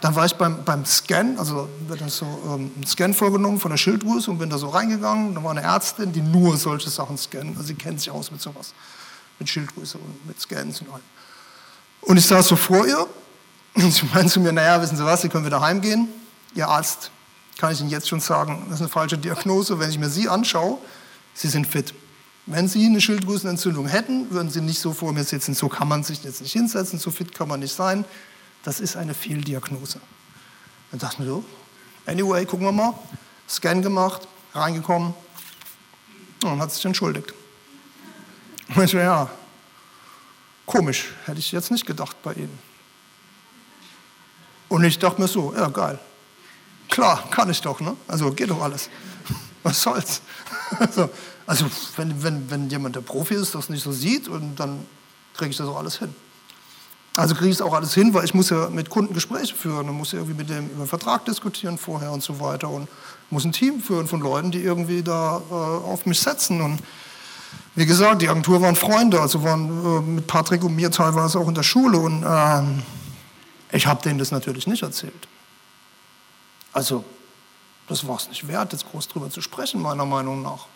Dann 0.00 0.14
war 0.14 0.26
ich 0.26 0.34
beim, 0.34 0.64
beim 0.64 0.84
Scan, 0.84 1.36
also 1.38 1.68
wird 1.86 2.00
dann 2.00 2.08
so 2.08 2.26
ähm, 2.46 2.70
ein 2.76 2.86
Scan 2.86 3.12
vorgenommen 3.14 3.58
von 3.58 3.70
der 3.70 3.78
Schilddrüse 3.78 4.30
und 4.30 4.38
bin 4.38 4.50
da 4.50 4.58
so 4.58 4.68
reingegangen. 4.68 5.34
Da 5.34 5.42
war 5.42 5.52
eine 5.52 5.62
Ärztin, 5.62 6.12
die 6.12 6.20
nur 6.20 6.56
solche 6.56 6.90
Sachen 6.90 7.16
scannt. 7.16 7.56
Also 7.56 7.68
sie 7.68 7.74
kennt 7.74 8.00
sich 8.00 8.10
aus 8.10 8.30
mit 8.30 8.40
sowas, 8.40 8.74
mit 9.38 9.48
Schilddrüse 9.48 9.98
und 9.98 10.26
mit 10.26 10.40
Scans 10.40 10.80
und 10.82 10.90
allem. 10.90 11.02
Und 12.02 12.16
ich 12.18 12.26
saß 12.26 12.46
so 12.46 12.56
vor 12.56 12.86
ihr 12.86 13.06
und 13.74 13.90
sie 13.90 14.06
meinte 14.12 14.32
zu 14.32 14.40
mir, 14.40 14.52
naja, 14.52 14.80
wissen 14.80 14.96
Sie 14.96 15.04
was, 15.04 15.22
Sie 15.22 15.28
können 15.28 15.44
wieder 15.44 15.60
heimgehen. 15.60 16.08
Ihr 16.54 16.68
Arzt, 16.68 17.10
kann 17.58 17.72
ich 17.72 17.80
Ihnen 17.80 17.90
jetzt 17.90 18.08
schon 18.08 18.20
sagen, 18.20 18.64
das 18.66 18.76
ist 18.76 18.80
eine 18.82 18.88
falsche 18.88 19.18
Diagnose. 19.18 19.78
Wenn 19.78 19.90
ich 19.90 19.98
mir 19.98 20.08
Sie 20.08 20.28
anschaue, 20.28 20.78
Sie 21.34 21.48
sind 21.48 21.66
fit. 21.66 21.94
Wenn 22.46 22.68
Sie 22.68 22.86
eine 22.86 23.00
Schilddrüsenentzündung 23.00 23.88
hätten, 23.88 24.30
würden 24.30 24.50
Sie 24.50 24.60
nicht 24.60 24.80
so 24.80 24.92
vor 24.92 25.12
mir 25.12 25.24
sitzen. 25.24 25.54
So 25.54 25.68
kann 25.68 25.88
man 25.88 26.04
sich 26.04 26.22
jetzt 26.22 26.40
nicht 26.42 26.52
hinsetzen, 26.52 26.98
so 26.98 27.10
fit 27.10 27.34
kann 27.34 27.48
man 27.48 27.60
nicht 27.60 27.74
sein. 27.74 28.04
Das 28.66 28.80
ist 28.80 28.96
eine 28.96 29.14
Fehldiagnose. 29.14 30.00
Dann 30.90 30.98
dachte 30.98 31.14
ich 31.14 31.18
mir 31.20 31.26
so, 31.26 31.44
anyway, 32.04 32.44
gucken 32.44 32.66
wir 32.66 32.72
mal. 32.72 32.94
Scan 33.48 33.80
gemacht, 33.80 34.26
reingekommen 34.54 35.14
und 36.42 36.60
hat 36.60 36.72
sich 36.72 36.84
entschuldigt. 36.84 37.32
Und 38.74 38.82
ich 38.82 38.92
ja, 38.92 39.30
komisch, 40.66 41.12
hätte 41.26 41.38
ich 41.38 41.52
jetzt 41.52 41.70
nicht 41.70 41.86
gedacht 41.86 42.20
bei 42.24 42.32
Ihnen. 42.32 42.58
Und 44.68 44.82
ich 44.82 44.98
dachte 44.98 45.20
mir 45.20 45.28
so, 45.28 45.54
ja 45.54 45.68
geil, 45.68 46.00
klar, 46.88 47.22
kann 47.30 47.48
ich 47.48 47.60
doch, 47.60 47.78
ne? 47.78 47.96
Also 48.08 48.32
geht 48.32 48.50
doch 48.50 48.60
alles. 48.60 48.90
Was 49.62 49.80
soll's? 49.80 50.22
Also, 50.80 51.08
also 51.46 51.66
wenn, 51.96 52.20
wenn, 52.24 52.50
wenn 52.50 52.68
jemand 52.68 52.96
der 52.96 53.00
Profi 53.00 53.34
ist, 53.34 53.54
das 53.54 53.68
nicht 53.68 53.84
so 53.84 53.92
sieht, 53.92 54.26
und 54.26 54.56
dann 54.56 54.84
kriege 55.34 55.52
ich 55.52 55.56
das 55.56 55.68
auch 55.68 55.76
alles 55.76 56.00
hin. 56.00 56.12
Also 57.16 57.34
kriege 57.34 57.48
ich 57.48 57.56
es 57.56 57.62
auch 57.62 57.72
alles 57.72 57.94
hin, 57.94 58.12
weil 58.12 58.26
ich 58.26 58.34
muss 58.34 58.50
ja 58.50 58.68
mit 58.68 58.90
Kunden 58.90 59.14
Gespräche 59.14 59.54
führen 59.54 59.88
und 59.88 59.96
muss 59.96 60.12
ja 60.12 60.18
irgendwie 60.18 60.36
mit 60.36 60.50
dem 60.50 60.68
über 60.68 60.84
den 60.84 60.88
Vertrag 60.88 61.24
diskutieren 61.24 61.78
vorher 61.78 62.12
und 62.12 62.22
so 62.22 62.40
weiter 62.40 62.68
und 62.68 62.88
muss 63.30 63.44
ein 63.44 63.52
Team 63.52 63.80
führen 63.80 64.06
von 64.06 64.20
Leuten, 64.20 64.50
die 64.50 64.60
irgendwie 64.60 65.02
da 65.02 65.40
äh, 65.50 65.54
auf 65.54 66.04
mich 66.04 66.20
setzen 66.20 66.60
und 66.60 66.80
wie 67.74 67.86
gesagt, 67.86 68.20
die 68.20 68.28
Agentur 68.28 68.60
waren 68.60 68.76
Freunde, 68.76 69.20
also 69.20 69.42
waren 69.42 69.68
äh, 69.68 70.00
mit 70.02 70.26
Patrick 70.26 70.62
und 70.62 70.76
mir 70.76 70.90
teilweise 70.90 71.38
auch 71.38 71.48
in 71.48 71.54
der 71.54 71.62
Schule 71.62 71.98
und 71.98 72.22
äh, 72.22 73.76
ich 73.76 73.86
habe 73.86 74.02
denen 74.02 74.18
das 74.18 74.30
natürlich 74.30 74.66
nicht 74.66 74.82
erzählt. 74.82 75.26
Also 76.74 77.02
das 77.88 78.06
war 78.06 78.16
es 78.16 78.28
nicht 78.28 78.46
wert, 78.46 78.72
jetzt 78.72 78.90
groß 78.90 79.08
drüber 79.08 79.30
zu 79.30 79.40
sprechen, 79.40 79.80
meiner 79.80 80.04
Meinung 80.04 80.42
nach. 80.42 80.66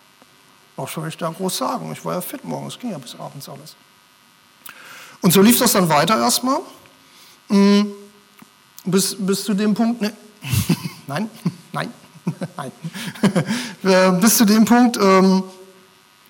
Was 0.75 0.91
soll 0.91 1.07
ich 1.07 1.17
da 1.17 1.29
groß 1.29 1.55
sagen? 1.55 1.91
Ich 1.91 2.03
war 2.03 2.15
ja 2.15 2.21
fit 2.21 2.43
morgens, 2.43 2.79
ging 2.79 2.89
ja 2.89 2.97
bis 2.97 3.15
abends 3.19 3.47
alles. 3.47 3.75
Und 5.21 5.31
so 5.31 5.41
lief 5.41 5.59
das 5.59 5.73
dann 5.73 5.89
weiter 5.89 6.17
erstmal. 6.17 6.59
Mm, 7.49 7.81
bis, 8.85 9.15
bis 9.17 9.43
zu 9.43 9.53
dem 9.53 9.73
Punkt, 9.73 10.01
ne, 10.01 10.13
nein, 11.07 11.29
nein, 11.71 11.93
nein, 12.57 12.71
äh, 13.83 14.11
bis 14.19 14.37
zu 14.37 14.45
dem 14.45 14.65
Punkt, 14.65 14.97
ähm, 14.97 15.43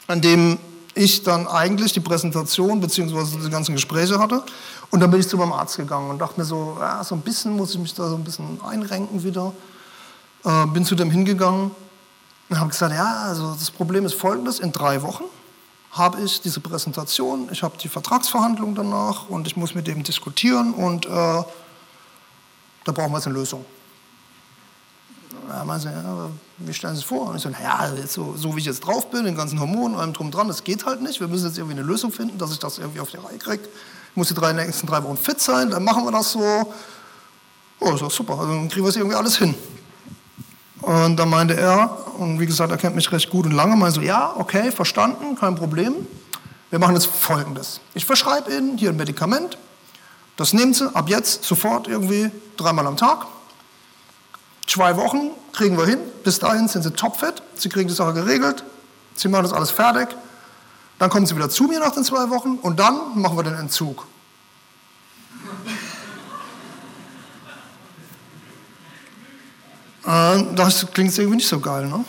an 0.07 0.21
dem 0.21 0.57
ich 0.93 1.23
dann 1.23 1.47
eigentlich 1.47 1.93
die 1.93 2.01
Präsentation 2.01 2.81
bzw. 2.81 3.39
die 3.43 3.49
ganzen 3.49 3.75
Gespräche 3.75 4.19
hatte. 4.19 4.43
Und 4.89 4.99
dann 4.99 5.09
bin 5.09 5.21
ich 5.21 5.27
zu 5.27 5.37
meinem 5.37 5.53
Arzt 5.53 5.77
gegangen 5.77 6.09
und 6.09 6.19
dachte 6.19 6.39
mir 6.39 6.45
so, 6.45 6.77
ja, 6.79 7.01
so 7.03 7.15
ein 7.15 7.21
bisschen 7.21 7.55
muss 7.55 7.71
ich 7.71 7.79
mich 7.79 7.93
da 7.93 8.09
so 8.09 8.15
ein 8.15 8.23
bisschen 8.25 8.59
einrenken 8.61 9.23
wieder. 9.23 9.53
Äh, 10.43 10.65
bin 10.67 10.83
zu 10.83 10.95
dem 10.95 11.09
hingegangen 11.09 11.71
und 12.49 12.59
habe 12.59 12.69
gesagt, 12.69 12.93
ja, 12.93 13.23
also 13.27 13.53
das 13.53 13.71
Problem 13.71 14.05
ist 14.05 14.15
folgendes, 14.15 14.59
in 14.59 14.73
drei 14.73 15.01
Wochen 15.01 15.23
habe 15.91 16.21
ich 16.21 16.41
diese 16.41 16.61
Präsentation, 16.61 17.49
ich 17.51 17.63
habe 17.63 17.77
die 17.77 17.89
Vertragsverhandlung 17.89 18.75
danach 18.75 19.27
und 19.29 19.45
ich 19.47 19.57
muss 19.57 19.75
mit 19.75 19.87
dem 19.87 20.03
diskutieren 20.03 20.73
und 20.73 21.05
äh, 21.05 21.09
da 21.09 21.45
brauchen 22.85 23.11
wir 23.11 23.17
jetzt 23.17 23.27
eine 23.27 23.35
Lösung. 23.35 23.65
Ja, 25.49 25.65
meinte, 25.65 25.89
ja, 25.89 26.29
wie 26.59 26.73
stellen 26.73 26.95
Sie 26.95 27.01
es 27.01 27.05
vor? 27.05 27.29
Und 27.29 27.35
ich 27.35 27.41
so, 27.41 27.49
naja, 27.49 27.91
so, 28.07 28.35
so 28.37 28.55
wie 28.55 28.59
ich 28.59 28.65
jetzt 28.65 28.81
drauf 28.81 29.09
bin, 29.11 29.25
den 29.25 29.35
ganzen 29.35 29.59
Hormonen, 29.59 29.97
allem 29.97 30.13
drum 30.13 30.31
dran, 30.31 30.47
das 30.47 30.63
geht 30.63 30.85
halt 30.85 31.01
nicht. 31.01 31.19
Wir 31.19 31.27
müssen 31.27 31.47
jetzt 31.47 31.57
irgendwie 31.57 31.77
eine 31.77 31.85
Lösung 31.85 32.11
finden, 32.11 32.37
dass 32.37 32.51
ich 32.51 32.59
das 32.59 32.77
irgendwie 32.77 33.01
auf 33.01 33.09
die 33.09 33.17
Reihe 33.17 33.37
kriege. 33.37 33.63
Ich 33.63 34.15
muss 34.15 34.29
die 34.29 34.33
drei, 34.33 34.53
nächsten 34.53 34.87
drei 34.87 35.03
Wochen 35.03 35.17
fit 35.17 35.41
sein, 35.41 35.69
dann 35.69 35.83
machen 35.83 36.05
wir 36.05 36.11
das 36.11 36.31
so. 36.31 36.73
Oh, 37.79 37.93
ist 37.93 38.15
super, 38.15 38.39
also 38.39 38.53
dann 38.53 38.69
kriegen 38.69 38.85
wir 38.85 38.89
es 38.89 38.95
irgendwie 38.95 39.15
alles 39.15 39.37
hin. 39.37 39.55
Und 40.81 41.17
dann 41.17 41.29
meinte 41.29 41.55
er, 41.55 41.97
und 42.17 42.39
wie 42.39 42.45
gesagt, 42.45 42.71
er 42.71 42.77
kennt 42.77 42.95
mich 42.95 43.11
recht 43.11 43.29
gut 43.29 43.45
und 43.45 43.51
lange, 43.51 43.75
meinte 43.75 43.95
so, 43.95 44.01
ja, 44.01 44.33
okay, 44.37 44.71
verstanden, 44.71 45.35
kein 45.35 45.55
Problem. 45.55 46.07
Wir 46.69 46.79
machen 46.79 46.95
jetzt 46.95 47.05
Folgendes. 47.05 47.81
Ich 47.93 48.05
verschreibe 48.05 48.51
Ihnen 48.51 48.77
hier 48.77 48.89
ein 48.89 48.95
Medikament. 48.95 49.57
Das 50.37 50.53
nehmen 50.53 50.73
Sie 50.73 50.93
ab 50.95 51.09
jetzt 51.09 51.43
sofort 51.43 51.87
irgendwie 51.87 52.31
dreimal 52.57 52.87
am 52.87 52.97
Tag. 52.97 53.27
Zwei 54.67 54.95
Wochen 54.95 55.31
kriegen 55.51 55.77
wir 55.77 55.85
hin. 55.85 55.99
Bis 56.23 56.39
dahin 56.39 56.67
sind 56.67 56.83
Sie 56.83 56.91
topfit. 56.91 57.43
Sie 57.55 57.69
kriegen 57.69 57.89
die 57.89 57.93
Sache 57.93 58.13
geregelt. 58.13 58.63
Sie 59.15 59.27
machen 59.27 59.43
das 59.43 59.53
alles 59.53 59.69
fertig. 59.69 60.07
Dann 60.97 61.09
kommen 61.09 61.25
Sie 61.25 61.35
wieder 61.35 61.49
zu 61.49 61.65
mir 61.65 61.79
nach 61.79 61.91
den 61.91 62.03
zwei 62.03 62.29
Wochen 62.29 62.57
und 62.61 62.79
dann 62.79 63.19
machen 63.19 63.37
wir 63.37 63.43
den 63.43 63.55
Entzug. 63.55 64.07
Das 70.03 70.87
klingt 70.93 71.17
irgendwie 71.17 71.37
nicht 71.37 71.47
so 71.47 71.59
geil, 71.59 71.87
ne? 71.87 72.03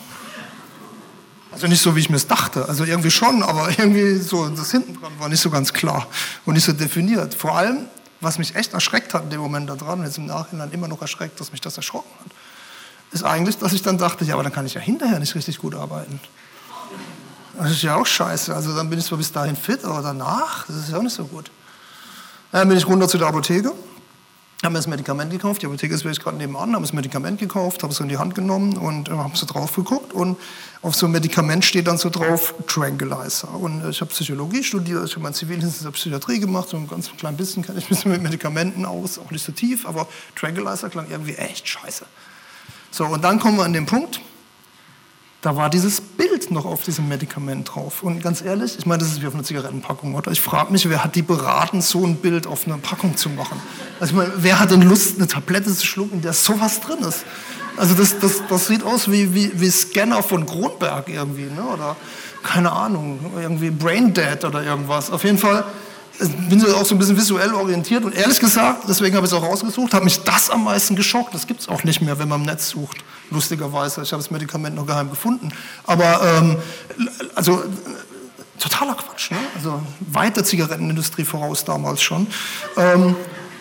Also 1.51 1.67
nicht 1.67 1.81
so, 1.81 1.95
wie 1.95 1.99
ich 1.99 2.09
mir 2.09 2.15
es 2.15 2.25
dachte. 2.25 2.67
Also 2.67 2.83
irgendwie 2.83 3.11
schon, 3.11 3.43
aber 3.43 3.69
irgendwie 3.77 4.17
so, 4.17 4.49
das 4.49 4.71
hinten 4.71 4.99
dran 4.99 5.11
war 5.19 5.29
nicht 5.29 5.41
so 5.41 5.49
ganz 5.49 5.73
klar 5.73 6.07
und 6.45 6.55
nicht 6.55 6.65
so 6.65 6.73
definiert. 6.73 7.35
Vor 7.35 7.55
allem, 7.55 7.85
was 8.21 8.39
mich 8.39 8.55
echt 8.55 8.73
erschreckt 8.73 9.13
hat 9.13 9.23
in 9.23 9.29
dem 9.29 9.39
Moment 9.39 9.69
da 9.69 9.75
dran, 9.75 9.99
und 9.99 10.05
jetzt 10.05 10.17
im 10.17 10.25
Nachhinein 10.25 10.71
immer 10.71 10.87
noch 10.87 11.01
erschreckt, 11.01 11.39
dass 11.39 11.51
mich 11.51 11.61
das 11.61 11.77
erschrocken 11.77 12.09
hat, 12.23 12.31
ist 13.11 13.23
eigentlich, 13.23 13.59
dass 13.59 13.73
ich 13.73 13.83
dann 13.83 13.99
dachte, 13.99 14.25
ja, 14.25 14.33
aber 14.33 14.43
dann 14.43 14.53
kann 14.53 14.65
ich 14.65 14.73
ja 14.73 14.81
hinterher 14.81 15.19
nicht 15.19 15.35
richtig 15.35 15.59
gut 15.59 15.75
arbeiten. 15.75 16.19
Das 17.55 17.69
ist 17.69 17.83
ja 17.83 17.95
auch 17.95 18.07
scheiße. 18.07 18.55
Also 18.55 18.75
dann 18.75 18.89
bin 18.89 18.97
ich 18.97 19.05
zwar 19.05 19.19
bis 19.19 19.31
dahin 19.31 19.55
fit, 19.55 19.85
aber 19.85 20.01
danach, 20.01 20.65
das 20.65 20.77
ist 20.77 20.89
ja 20.89 20.97
auch 20.97 21.03
nicht 21.03 21.15
so 21.15 21.25
gut. 21.25 21.51
Dann 22.51 22.67
bin 22.67 22.77
ich 22.77 22.87
runter 22.87 23.07
zu 23.07 23.19
der 23.19 23.27
Apotheke 23.27 23.71
haben 24.63 24.73
mir 24.73 24.79
das 24.79 24.87
Medikament 24.87 25.31
gekauft, 25.31 25.61
die 25.61 25.65
Apotheke 25.65 25.93
ist 25.93 26.05
wirklich 26.05 26.21
gerade 26.21 26.37
nebenan, 26.37 26.73
haben 26.73 26.83
das 26.83 26.93
Medikament 26.93 27.39
gekauft, 27.39 27.83
habe 27.83 27.91
es 27.91 27.99
in 27.99 28.07
die 28.07 28.17
Hand 28.17 28.33
genommen 28.33 28.77
und 28.77 29.09
äh, 29.09 29.11
haben 29.11 29.35
so 29.35 29.45
drauf 29.45 29.75
geguckt 29.75 30.13
und 30.13 30.37
auf 30.81 30.95
so 30.95 31.05
einem 31.05 31.13
Medikament 31.13 31.65
steht 31.65 31.87
dann 31.87 31.97
so 31.97 32.09
drauf 32.09 32.55
Tranquilizer. 32.67 33.53
Und 33.53 33.83
äh, 33.83 33.89
ich 33.89 33.99
habe 33.99 34.11
Psychologie 34.11 34.63
studiert, 34.63 35.05
ich 35.05 35.11
habe 35.13 35.23
mein 35.23 35.33
Zivildienst 35.33 35.79
in 35.79 35.83
der 35.85 35.91
Psychiatrie 35.91 36.39
gemacht, 36.39 36.69
so 36.69 36.77
ein 36.77 36.87
ganz 36.87 37.11
klein 37.17 37.35
bisschen 37.35 37.63
kenne 37.63 37.79
ich 37.79 37.89
mich 37.89 38.05
mit 38.05 38.21
Medikamenten 38.21 38.85
aus, 38.85 39.19
auch 39.19 39.31
nicht 39.31 39.43
so 39.43 39.51
tief, 39.51 39.85
aber 39.85 40.07
Tranquilizer 40.35 40.89
klang 40.89 41.07
irgendwie 41.09 41.35
echt 41.35 41.67
scheiße. 41.67 42.05
So, 42.91 43.05
und 43.05 43.23
dann 43.23 43.39
kommen 43.39 43.57
wir 43.57 43.65
an 43.65 43.73
den 43.73 43.85
Punkt, 43.85 44.21
da 45.43 45.57
war 45.57 45.69
dieses 45.69 45.99
Bild 45.99 46.51
noch 46.51 46.65
auf 46.65 46.83
diesem 46.83 47.09
Medikament 47.09 47.75
drauf. 47.75 48.01
Und 48.01 48.23
ganz 48.23 48.41
ehrlich, 48.41 48.77
ich 48.79 48.85
meine, 48.85 49.03
das 49.03 49.11
ist 49.11 49.21
wie 49.21 49.27
auf 49.27 49.33
einer 49.33 49.43
Zigarettenpackung, 49.43 50.15
oder? 50.15 50.31
Ich 50.31 50.39
frage 50.39 50.71
mich, 50.71 50.87
wer 50.89 51.03
hat 51.03 51.15
die 51.15 51.21
beraten, 51.21 51.81
so 51.81 52.05
ein 52.05 52.15
Bild 52.15 52.47
auf 52.47 52.65
einer 52.65 52.77
Packung 52.77 53.17
zu 53.17 53.29
machen? 53.29 53.61
Also 53.99 54.13
ich 54.13 54.17
meine, 54.17 54.31
wer 54.37 54.59
hat 54.61 54.71
denn 54.71 54.81
Lust, 54.81 55.17
eine 55.17 55.27
Tablette 55.27 55.75
zu 55.75 55.85
schlucken, 55.85 56.15
in 56.15 56.21
der 56.21 56.31
sowas 56.31 56.79
drin 56.79 56.99
ist? 56.99 57.25
Also 57.75 57.93
das, 57.93 58.19
das, 58.19 58.41
das 58.47 58.67
sieht 58.67 58.83
aus 58.83 59.11
wie, 59.11 59.35
wie, 59.35 59.51
wie 59.59 59.69
Scanner 59.69 60.23
von 60.23 60.45
Kronberg 60.45 61.09
irgendwie, 61.09 61.43
ne? 61.43 61.63
oder 61.73 61.97
keine 62.41 62.71
Ahnung, 62.71 63.19
irgendwie 63.35 63.69
Braindead 63.69 64.45
oder 64.45 64.63
irgendwas. 64.63 65.11
Auf 65.11 65.25
jeden 65.25 65.37
Fall 65.37 65.65
bin 66.19 66.59
ich 66.59 66.73
auch 66.73 66.85
so 66.85 66.95
ein 66.95 66.99
bisschen 66.99 67.17
visuell 67.17 67.53
orientiert 67.53 68.05
und 68.05 68.15
ehrlich 68.15 68.39
gesagt, 68.39 68.83
deswegen 68.87 69.15
habe 69.17 69.25
ich 69.25 69.33
es 69.33 69.37
auch 69.37 69.43
rausgesucht, 69.43 69.93
hat 69.93 70.05
mich 70.05 70.23
das 70.23 70.49
am 70.49 70.63
meisten 70.63 70.95
geschockt. 70.95 71.33
Das 71.33 71.47
gibt 71.47 71.61
es 71.61 71.67
auch 71.67 71.83
nicht 71.83 72.01
mehr, 72.01 72.17
wenn 72.17 72.29
man 72.29 72.41
im 72.41 72.45
Netz 72.45 72.69
sucht, 72.69 72.97
lustigerweise. 73.33 74.01
Ich 74.01 74.13
habe 74.13 74.21
das 74.21 74.31
Medikament 74.31 74.75
noch 74.75 74.85
geheim 74.85 75.09
gefunden. 75.09 75.51
Aber 75.85 76.21
ähm, 76.23 76.57
also 77.35 77.63
totaler 78.59 78.95
Quatsch, 78.95 79.31
ne? 79.31 79.37
also 79.55 79.81
weit 79.99 80.37
der 80.37 80.45
Zigarettenindustrie 80.45 81.25
voraus 81.25 81.65
damals 81.65 82.01
schon. 82.01 82.27
Ähm, 82.77 83.15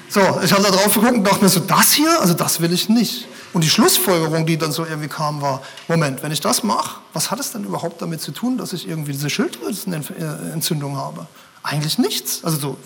so, 0.09 0.21
ich 0.45 0.53
habe 0.53 0.63
da 0.63 0.71
drauf 0.71 0.95
geguckt 0.95 1.15
und 1.15 1.25
dachte 1.25 1.43
mir 1.43 1.49
so, 1.49 1.61
das 1.61 1.93
hier, 1.93 2.21
also 2.21 2.35
das 2.35 2.61
will 2.61 2.73
ich 2.73 2.89
nicht. 2.89 3.27
Und 3.55 3.65
die 3.65 3.71
Schlussfolgerung, 3.71 4.47
die 4.47 4.57
dann 4.57 4.71
so 4.73 4.85
irgendwie 4.85 5.09
kam, 5.09 5.41
war, 5.41 5.63
Moment, 5.89 6.23
wenn 6.23 6.33
ich 6.33 6.41
das 6.41 6.63
mache, 6.63 7.01
was 7.13 7.31
hat 7.31 7.41
es 7.41 7.53
denn 7.53 7.65
überhaupt 7.65 8.01
damit 8.01 8.21
zu 8.21 8.33
tun, 8.33 8.59
dass 8.59 8.73
ich 8.73 8.87
irgendwie 8.87 9.13
diese 9.13 9.31
Schilddrüsenentzündung 9.31 10.97
habe? 10.97 11.27
Eigentlich 11.63 11.99
nichts, 11.99 12.45
also 12.45 12.59
so, 12.59 12.79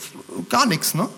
gar 0.49 0.66
nichts. 0.66 0.94
Ne? 0.94 1.09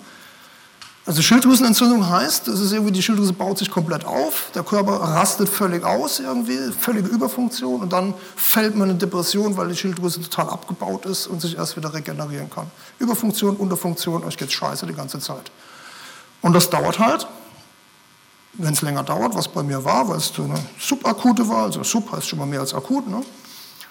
Also 1.09 1.23
Schilddrüsenentzündung 1.23 2.07
heißt, 2.07 2.49
das 2.49 2.61
ist 2.61 2.71
irgendwie, 2.71 2.93
die 2.93 3.03
Schilddrüse 3.03 3.33
baut 3.33 3.57
sich 3.57 3.71
komplett 3.71 4.05
auf, 4.05 4.51
der 4.55 4.63
Körper 4.63 4.93
rastet 4.93 5.49
völlig 5.49 5.83
aus 5.83 6.21
irgendwie, 6.21 6.59
völlige 6.79 7.09
Überfunktion 7.09 7.81
und 7.81 7.95
dann 7.95 8.13
fällt 8.37 8.77
man 8.77 8.91
in 8.91 8.99
Depression, 8.99 9.57
weil 9.57 9.69
die 9.69 9.75
Schilddrüse 9.75 10.21
total 10.21 10.51
abgebaut 10.51 11.07
ist 11.07 11.27
und 11.27 11.41
sich 11.41 11.57
erst 11.57 11.79
wieder 11.79 11.95
regenerieren 11.95 12.51
kann. 12.51 12.67
Überfunktion, 12.99 13.57
Unterfunktion, 13.57 14.23
euch 14.23 14.37
geht's 14.37 14.53
scheiße 14.53 14.85
die 14.85 14.93
ganze 14.93 15.19
Zeit. 15.19 15.51
Und 16.43 16.53
das 16.53 16.69
dauert 16.69 16.99
halt, 16.99 17.27
wenn 18.53 18.75
es 18.75 18.83
länger 18.83 19.03
dauert, 19.03 19.35
was 19.35 19.49
bei 19.49 19.63
mir 19.63 19.83
war, 19.83 20.07
weil 20.11 20.19
es 20.19 20.27
so 20.27 20.43
eine 20.43 20.61
subakute 20.79 21.49
war, 21.49 21.63
also 21.63 21.83
sub 21.85 22.13
heißt 22.13 22.29
schon 22.29 22.39
mal 22.39 22.45
mehr 22.45 22.61
als 22.61 22.75
akut, 22.75 23.09
ne? 23.09 23.23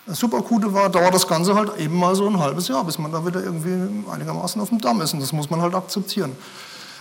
Superakute 0.06 0.72
war, 0.72 0.88
dauert 0.90 1.16
das 1.16 1.28
Ganze 1.28 1.56
halt 1.56 1.78
eben 1.80 1.98
mal 1.98 2.16
so 2.16 2.28
ein 2.28 2.40
halbes 2.40 2.68
Jahr, 2.68 2.84
bis 2.84 3.00
man 3.00 3.12
da 3.12 3.26
wieder 3.26 3.44
irgendwie 3.44 4.06
einigermaßen 4.10 4.62
auf 4.62 4.70
dem 4.70 4.80
Damm 4.80 5.02
ist. 5.02 5.14
Und 5.14 5.20
das 5.20 5.34
muss 5.34 5.50
man 5.50 5.62
halt 5.62 5.74
akzeptieren. 5.74 6.32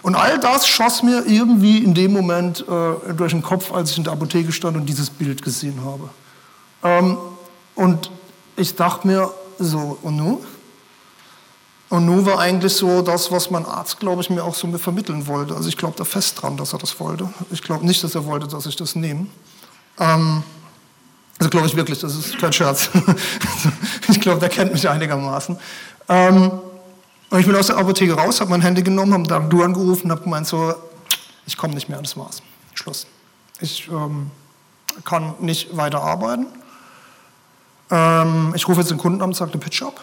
Und 0.06 0.14
all 0.14 0.38
das 0.38 0.68
schoss 0.68 1.02
mir 1.02 1.26
irgendwie 1.26 1.78
in 1.78 1.92
dem 1.92 2.12
Moment 2.12 2.64
äh, 2.68 3.12
durch 3.12 3.32
den 3.32 3.42
Kopf, 3.42 3.72
als 3.72 3.90
ich 3.90 3.98
in 3.98 4.04
der 4.04 4.12
Apotheke 4.12 4.52
stand 4.52 4.76
und 4.76 4.86
dieses 4.86 5.10
Bild 5.10 5.42
gesehen 5.42 5.80
habe. 5.84 6.08
Ähm, 6.84 7.18
und 7.74 8.12
ich 8.54 8.76
dachte 8.76 9.04
mir, 9.08 9.32
so, 9.58 9.98
und 10.02 10.14
nun? 10.14 10.38
Und 11.88 12.06
nun 12.06 12.24
war 12.24 12.38
eigentlich 12.38 12.74
so 12.74 13.02
das, 13.02 13.32
was 13.32 13.50
mein 13.50 13.66
Arzt, 13.66 13.98
glaube 13.98 14.22
ich, 14.22 14.30
mir 14.30 14.44
auch 14.44 14.54
so 14.54 14.70
vermitteln 14.78 15.26
wollte. 15.26 15.56
Also 15.56 15.68
ich 15.68 15.76
glaube 15.76 15.96
da 15.96 16.04
fest 16.04 16.40
dran, 16.40 16.56
dass 16.56 16.72
er 16.72 16.78
das 16.78 17.00
wollte. 17.00 17.28
Ich 17.50 17.60
glaube 17.60 17.84
nicht, 17.84 18.04
dass 18.04 18.14
er 18.14 18.24
wollte, 18.26 18.46
dass 18.46 18.64
ich 18.66 18.76
das 18.76 18.94
nehme. 18.94 19.26
Ähm, 19.98 20.44
also 21.40 21.50
glaube 21.50 21.66
ich 21.66 21.74
wirklich, 21.74 21.98
das 21.98 22.14
ist 22.14 22.38
kein 22.38 22.52
Scherz. 22.52 22.90
ich 24.08 24.20
glaube, 24.20 24.38
der 24.38 24.50
kennt 24.50 24.72
mich 24.72 24.88
einigermaßen. 24.88 25.58
Ähm, 26.08 26.52
und 27.30 27.40
ich 27.40 27.46
bin 27.46 27.56
aus 27.56 27.66
der 27.66 27.76
Apotheke 27.76 28.14
raus, 28.14 28.40
habe 28.40 28.50
mein 28.50 28.60
Handy 28.60 28.82
genommen, 28.82 29.12
habe 29.12 29.26
dann 29.26 29.50
du 29.50 29.62
angerufen 29.62 30.10
habe 30.10 30.22
gemeint 30.22 30.46
so, 30.46 30.74
ich 31.46 31.56
komme 31.56 31.74
nicht 31.74 31.88
mehr, 31.88 32.00
das 32.00 32.16
war's. 32.16 32.42
Schluss. 32.74 33.06
Ich 33.60 33.88
ähm, 33.88 34.30
kann 35.04 35.34
nicht 35.40 35.76
weiter 35.76 36.02
arbeiten. 36.02 36.46
Ähm, 37.90 38.52
ich 38.54 38.66
rufe 38.68 38.80
jetzt 38.80 38.90
den 38.90 38.98
Kunden 38.98 39.22
an, 39.22 39.32
sage 39.32 39.52
den 39.52 39.60
Pitch 39.60 39.82
ab 39.82 40.02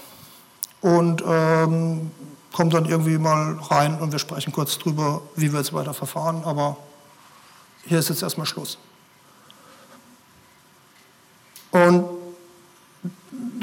und 0.81 1.23
ähm, 1.25 2.12
komme 2.51 2.69
dann 2.69 2.86
irgendwie 2.86 3.17
mal 3.17 3.57
rein 3.69 3.99
und 3.99 4.12
wir 4.12 4.19
sprechen 4.19 4.51
kurz 4.51 4.77
drüber, 4.77 5.21
wie 5.36 5.51
wir 5.51 5.59
jetzt 5.59 5.73
weiter 5.73 5.93
verfahren. 5.93 6.43
Aber 6.45 6.77
hier 7.86 7.99
ist 7.99 8.09
jetzt 8.09 8.21
erstmal 8.21 8.45
Schluss. 8.45 8.77
Und 11.71 12.05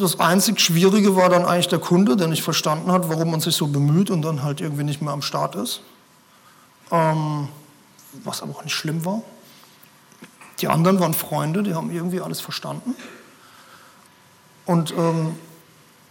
das 0.00 0.20
einzig 0.20 0.60
Schwierige 0.60 1.16
war 1.16 1.28
dann 1.28 1.44
eigentlich 1.44 1.68
der 1.68 1.78
Kunde, 1.78 2.16
der 2.16 2.28
nicht 2.28 2.42
verstanden 2.42 2.90
hat, 2.92 3.08
warum 3.08 3.30
man 3.30 3.40
sich 3.40 3.54
so 3.54 3.66
bemüht 3.66 4.10
und 4.10 4.22
dann 4.22 4.42
halt 4.42 4.60
irgendwie 4.60 4.84
nicht 4.84 5.02
mehr 5.02 5.12
am 5.12 5.22
Start 5.22 5.54
ist. 5.54 5.82
Ähm, 6.90 7.48
was 8.24 8.42
aber 8.42 8.56
auch 8.56 8.64
nicht 8.64 8.74
schlimm 8.74 9.04
war. 9.04 9.22
Die 10.60 10.68
anderen 10.68 11.00
waren 11.00 11.14
Freunde, 11.14 11.62
die 11.62 11.74
haben 11.74 11.90
irgendwie 11.90 12.20
alles 12.20 12.40
verstanden. 12.40 12.94
Und 14.66 14.92
ähm, 14.92 15.34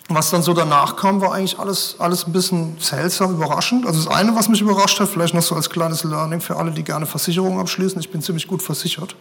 was 0.08 0.32
dann 0.32 0.42
so 0.42 0.54
danach 0.54 0.96
kam, 0.96 1.22
war 1.22 1.34
eigentlich 1.34 1.60
alles, 1.60 1.96
alles 2.00 2.26
ein 2.26 2.32
bisschen 2.32 2.78
seltsam, 2.80 3.34
überraschend. 3.34 3.86
Also 3.86 4.04
das 4.04 4.12
eine, 4.12 4.36
was 4.36 4.50
mich 4.50 4.60
überrascht 4.60 5.00
hat, 5.00 5.08
vielleicht 5.10 5.36
noch 5.36 5.44
so 5.44 5.56
als 5.56 5.70
kleines 5.70 6.04
Learning 6.04 6.42
für 6.42 6.56
alle, 6.56 6.72
die 6.72 6.84
gerne 6.84 7.06
Versicherungen 7.06 7.60
abschließen. 7.60 8.00
Ich 8.00 8.10
bin 8.10 8.22
ziemlich 8.22 8.48
gut 8.48 8.64
versichert. 8.64 9.16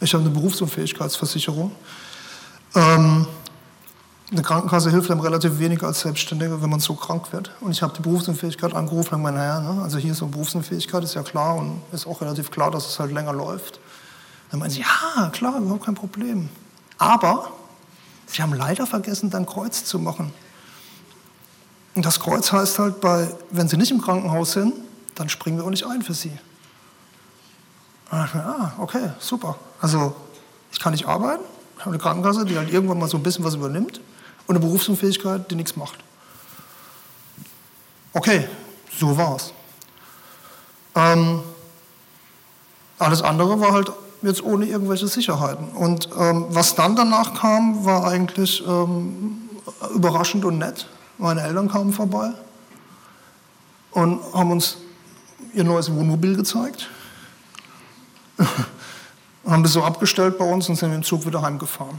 Ich 0.00 0.12
habe 0.14 0.24
eine 0.24 0.32
Berufsunfähigkeitsversicherung. 0.32 1.70
Ähm, 2.74 3.26
eine 4.30 4.42
Krankenkasse 4.42 4.90
hilft 4.90 5.10
einem 5.10 5.20
relativ 5.20 5.58
wenig 5.58 5.82
als 5.84 6.00
Selbstständiger, 6.00 6.60
wenn 6.60 6.70
man 6.70 6.80
so 6.80 6.94
krank 6.94 7.32
wird. 7.32 7.52
Und 7.60 7.70
ich 7.70 7.82
habe 7.82 7.94
die 7.96 8.02
Berufsunfähigkeit 8.02 8.74
angerufen 8.74 9.14
und 9.14 9.22
meine, 9.22 9.36
naja, 9.36 9.60
ne, 9.60 9.82
also 9.82 9.98
hier 9.98 10.12
ist 10.12 10.18
so 10.18 10.24
eine 10.24 10.32
Berufsunfähigkeit, 10.32 11.04
ist 11.04 11.14
ja 11.14 11.22
klar 11.22 11.54
und 11.56 11.80
ist 11.92 12.06
auch 12.06 12.20
relativ 12.20 12.50
klar, 12.50 12.70
dass 12.72 12.88
es 12.88 12.98
halt 12.98 13.12
länger 13.12 13.32
läuft. 13.32 13.78
Dann 14.50 14.60
meinen 14.60 14.70
sie, 14.70 14.80
ja, 14.80 15.30
klar, 15.30 15.58
überhaupt 15.58 15.84
kein 15.84 15.94
Problem. 15.94 16.48
Aber 16.98 17.52
sie 18.26 18.42
haben 18.42 18.52
leider 18.52 18.86
vergessen, 18.86 19.30
dann 19.30 19.46
Kreuz 19.46 19.84
zu 19.84 20.00
machen. 20.00 20.32
Und 21.94 22.04
das 22.04 22.18
Kreuz 22.18 22.50
heißt 22.50 22.80
halt, 22.80 23.00
bei, 23.00 23.30
wenn 23.50 23.68
sie 23.68 23.76
nicht 23.76 23.92
im 23.92 24.02
Krankenhaus 24.02 24.52
sind, 24.52 24.74
dann 25.14 25.28
springen 25.28 25.58
wir 25.58 25.64
auch 25.64 25.70
nicht 25.70 25.86
ein 25.86 26.02
für 26.02 26.14
sie. 26.14 26.36
Ich 28.06 28.34
mir, 28.34 28.44
ah, 28.44 28.72
okay, 28.78 29.10
super. 29.18 29.56
Also 29.80 30.14
ich 30.72 30.80
kann 30.80 30.92
nicht 30.92 31.06
arbeiten, 31.06 31.42
ich 31.74 31.80
habe 31.80 31.90
eine 31.90 31.98
Krankenkasse, 31.98 32.44
die 32.44 32.56
halt 32.56 32.72
irgendwann 32.72 32.98
mal 32.98 33.08
so 33.08 33.16
ein 33.16 33.22
bisschen 33.22 33.44
was 33.44 33.54
übernimmt 33.54 34.00
und 34.46 34.56
eine 34.56 34.64
Berufsunfähigkeit, 34.64 35.50
die 35.50 35.54
nichts 35.54 35.76
macht. 35.76 35.98
Okay, 38.12 38.48
so 38.98 39.16
war's. 39.16 39.52
Ähm, 40.94 41.42
alles 42.98 43.22
andere 43.22 43.60
war 43.60 43.72
halt 43.72 43.92
jetzt 44.22 44.42
ohne 44.42 44.66
irgendwelche 44.66 45.06
Sicherheiten. 45.08 45.68
Und 45.68 46.08
ähm, 46.18 46.46
was 46.50 46.74
dann 46.74 46.96
danach 46.96 47.34
kam, 47.34 47.84
war 47.84 48.06
eigentlich 48.06 48.66
ähm, 48.66 49.50
überraschend 49.94 50.44
und 50.44 50.58
nett. 50.58 50.88
Meine 51.18 51.42
Eltern 51.42 51.68
kamen 51.68 51.92
vorbei 51.92 52.32
und 53.90 54.20
haben 54.32 54.50
uns 54.50 54.78
ihr 55.54 55.64
neues 55.64 55.92
Wohnmobil 55.92 56.36
gezeigt. 56.36 56.88
haben 59.46 59.62
das 59.62 59.72
so 59.72 59.82
abgestellt 59.82 60.38
bei 60.38 60.44
uns 60.44 60.68
und 60.68 60.76
sind 60.76 60.92
im 60.92 61.02
Zug 61.02 61.26
wieder 61.26 61.42
heimgefahren. 61.42 61.98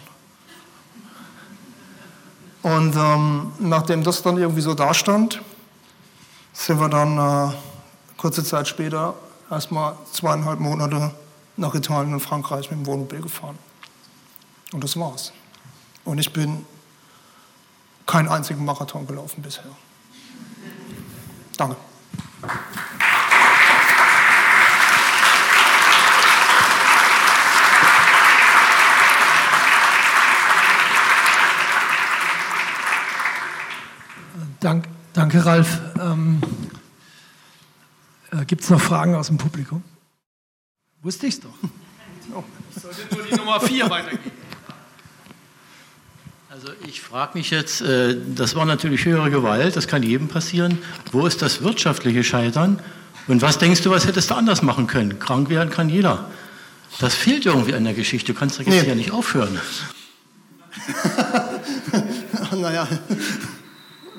Und 2.63 2.96
ähm, 2.96 3.52
nachdem 3.60 4.04
das 4.04 4.24
dann 4.24 4.38
irgendwie 4.38 4.62
so 4.62 4.74
dastand, 4.74 5.41
sind 6.54 6.80
wir 6.80 6.89
dann 6.89 7.17
äh, 7.17 7.54
kurze 8.17 8.43
Zeit 8.43 8.67
später 8.67 9.13
erstmal 9.50 9.96
zweieinhalb 10.12 10.60
Monate 10.60 11.12
nach 11.56 11.74
Italien 11.76 12.13
und 12.13 12.20
Frankreich 12.20 12.70
mit 12.72 12.80
dem 12.80 12.86
Wohnmobil 12.86 13.22
gefahren. 13.22 13.58
Und 14.74 14.84
das 14.84 14.98
war's. 14.98 15.32
Und 16.04 16.17
ich 16.20 16.34
bin 16.34 16.65
keinen 18.06 18.28
einzigen 18.28 18.65
Marathon 18.65 19.06
gelaufen 19.06 19.41
bisher. 19.41 19.63
Danke. 21.58 21.76
Dank, 34.60 34.86
danke, 35.13 35.46
Ralf. 35.46 35.80
Ähm, 36.00 36.41
äh, 38.32 38.43
Gibt 38.46 38.63
es 38.63 38.70
noch 38.70 38.82
Fragen 38.82 39.13
aus 39.13 39.28
dem 39.28 39.38
Publikum? 39.38 39.84
Wusste 41.04 41.28
ich 41.28 41.36
es 41.36 41.41
doch. 41.41 41.54
Oh. 42.34 42.43
Ich 42.76 42.82
sollte 42.82 43.15
nur 43.15 43.26
die 43.26 43.36
Nummer 43.36 43.62
4 43.62 43.89
weitergeben. 43.89 44.32
Also 46.50 46.70
ich 46.88 47.02
frage 47.02 47.38
mich 47.38 47.52
jetzt, 47.52 47.82
äh, 47.82 48.17
das 48.36 48.56
war 48.56 48.65
natürlich 48.65 49.06
höhere 49.06 49.30
Gewalt, 49.30 49.76
das 49.76 49.88
kann 49.88 50.02
jedem 50.02 50.28
passieren. 50.28 50.80
Wo 51.12 51.28
ist 51.28 51.43
das 51.43 51.62
wirtschaftliche 51.62 52.24
Scheitern? 52.24 52.80
Und 53.28 53.43
was 53.43 53.60
denkst 53.60 53.82
du, 53.82 53.91
was 53.91 54.08
hättest 54.08 54.32
du 54.32 54.36
anders 54.36 54.63
machen 54.63 54.88
können? 54.88 55.20
Krank 55.20 55.50
werden 55.50 55.70
kann 55.70 55.88
jeder. 55.88 56.32
Das 57.00 57.13
fehlt 57.13 57.46
irgendwie 57.46 57.76
an 57.76 57.84
der 57.84 57.93
Geschichte. 57.93 58.34
Du 58.34 58.39
kannst 58.39 58.58
da 58.58 58.63
jetzt 58.63 58.82
nee. 58.84 58.89
ja 58.89 58.96
nicht 58.96 59.12
aufhören. 59.12 59.60
naja, 62.56 62.88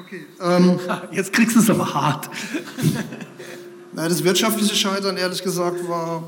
Okay. 0.09 0.25
Ähm, 0.41 0.79
Jetzt 1.13 1.33
kriegst 1.33 1.57
du 1.57 1.61
es 1.61 1.69
aber 1.69 1.93
hart. 1.93 2.31
Nein, 3.93 4.09
das 4.09 4.25
wirtschaftliche 4.25 4.75
Scheitern, 4.75 5.17
ehrlich 5.17 5.43
gesagt, 5.43 5.87
war. 5.89 6.23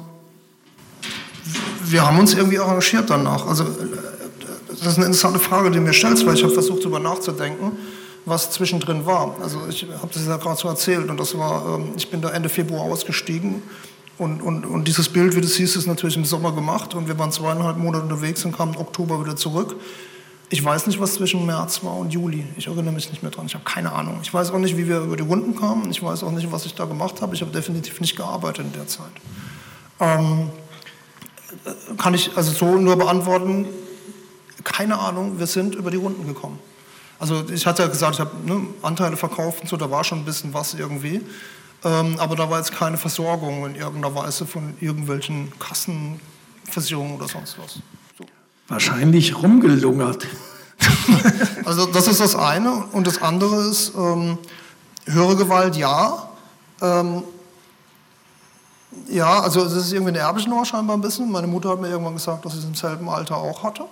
Wir 1.84 2.06
haben 2.06 2.18
uns 2.18 2.34
irgendwie 2.34 2.58
arrangiert 2.58 3.08
danach. 3.08 3.46
Also, 3.46 3.64
das 4.68 4.80
ist 4.80 4.96
eine 4.96 5.06
interessante 5.06 5.38
Frage, 5.38 5.70
die 5.70 5.78
du 5.78 5.82
mir 5.82 5.92
stellst, 5.92 6.24
weil 6.26 6.34
ich 6.34 6.42
habe 6.42 6.52
versucht, 6.52 6.82
darüber 6.82 7.00
nachzudenken, 7.00 7.72
was 8.26 8.50
zwischendrin 8.50 9.06
war. 9.06 9.36
Also, 9.42 9.60
ich 9.68 9.86
habe 10.00 10.10
das 10.12 10.26
ja 10.26 10.36
gerade 10.36 10.60
so 10.60 10.68
erzählt 10.68 11.08
und 11.08 11.18
das 11.18 11.36
war, 11.36 11.76
ähm, 11.76 11.92
ich 11.96 12.10
bin 12.10 12.20
da 12.20 12.30
Ende 12.30 12.48
Februar 12.48 12.82
ausgestiegen 12.82 13.62
und, 14.18 14.42
und, 14.42 14.66
und 14.66 14.86
dieses 14.86 15.08
Bild, 15.08 15.34
wie 15.34 15.40
du 15.40 15.48
siehst, 15.48 15.76
ist 15.76 15.86
natürlich 15.86 16.16
im 16.16 16.26
Sommer 16.26 16.52
gemacht 16.52 16.94
und 16.94 17.08
wir 17.08 17.18
waren 17.18 17.32
zweieinhalb 17.32 17.78
Monate 17.78 18.04
unterwegs 18.04 18.44
und 18.44 18.54
kamen 18.54 18.74
im 18.74 18.80
Oktober 18.80 19.24
wieder 19.24 19.36
zurück. 19.36 19.76
Ich 20.52 20.64
weiß 20.64 20.88
nicht, 20.88 21.00
was 21.00 21.14
zwischen 21.14 21.46
März 21.46 21.84
war 21.84 21.96
und 21.96 22.12
Juli. 22.12 22.44
Ich 22.56 22.66
erinnere 22.66 22.92
mich 22.92 23.08
nicht 23.08 23.22
mehr 23.22 23.30
dran. 23.30 23.46
Ich 23.46 23.54
habe 23.54 23.64
keine 23.64 23.92
Ahnung. 23.92 24.18
Ich 24.22 24.34
weiß 24.34 24.50
auch 24.50 24.58
nicht, 24.58 24.76
wie 24.76 24.88
wir 24.88 24.98
über 24.98 25.16
die 25.16 25.22
Runden 25.22 25.54
kamen. 25.54 25.88
Ich 25.90 26.02
weiß 26.02 26.24
auch 26.24 26.32
nicht, 26.32 26.50
was 26.50 26.66
ich 26.66 26.74
da 26.74 26.86
gemacht 26.86 27.22
habe. 27.22 27.36
Ich 27.36 27.40
habe 27.40 27.52
definitiv 27.52 28.00
nicht 28.00 28.16
gearbeitet 28.16 28.66
in 28.66 28.72
der 28.72 28.88
Zeit. 28.88 29.12
Ähm, 30.00 30.50
kann 31.98 32.14
ich 32.14 32.36
also 32.36 32.50
so 32.50 32.78
nur 32.78 32.96
beantworten, 32.96 33.66
keine 34.64 34.98
Ahnung, 34.98 35.38
wir 35.38 35.46
sind 35.46 35.74
über 35.74 35.90
die 35.90 35.96
Runden 35.96 36.26
gekommen. 36.26 36.58
Also 37.18 37.44
ich 37.48 37.66
hatte 37.66 37.82
ja 37.82 37.88
gesagt, 37.88 38.14
ich 38.14 38.20
habe 38.20 38.32
ne, 38.44 38.66
Anteile 38.82 39.16
verkauft 39.16 39.62
und 39.62 39.68
so, 39.68 39.76
da 39.76 39.90
war 39.90 40.02
schon 40.04 40.18
ein 40.20 40.24
bisschen 40.24 40.52
was 40.54 40.74
irgendwie. 40.74 41.20
Ähm, 41.84 42.16
aber 42.18 42.34
da 42.34 42.50
war 42.50 42.58
jetzt 42.58 42.72
keine 42.72 42.96
Versorgung 42.96 43.66
in 43.66 43.74
irgendeiner 43.74 44.14
Weise 44.14 44.46
von 44.46 44.74
irgendwelchen 44.80 45.52
Kassenversicherungen 45.58 47.16
oder 47.16 47.28
sonst 47.28 47.58
was. 47.58 47.80
Wahrscheinlich 48.70 49.42
rumgelungert. 49.42 50.28
also 51.64 51.86
das 51.86 52.06
ist 52.06 52.20
das 52.20 52.36
eine. 52.36 52.84
Und 52.92 53.08
das 53.08 53.20
andere 53.20 53.68
ist, 53.68 53.92
ähm, 53.96 54.38
höhere 55.06 55.34
Gewalt, 55.34 55.74
ja. 55.74 56.28
Ähm, 56.80 57.24
ja, 59.08 59.40
also 59.40 59.64
es 59.64 59.72
ist 59.72 59.92
irgendwie 59.92 60.10
eine 60.10 60.20
erbliche 60.20 60.48
Nummer 60.48 60.64
scheinbar 60.64 60.96
ein 60.96 61.00
bisschen. 61.00 61.30
Meine 61.32 61.48
Mutter 61.48 61.70
hat 61.70 61.80
mir 61.80 61.88
irgendwann 61.88 62.14
gesagt, 62.14 62.44
dass 62.44 62.52
sie 62.52 62.60
es 62.60 62.64
im 62.64 62.76
selben 62.76 63.08
Alter 63.08 63.36
auch 63.36 63.64
hatte. 63.64 63.86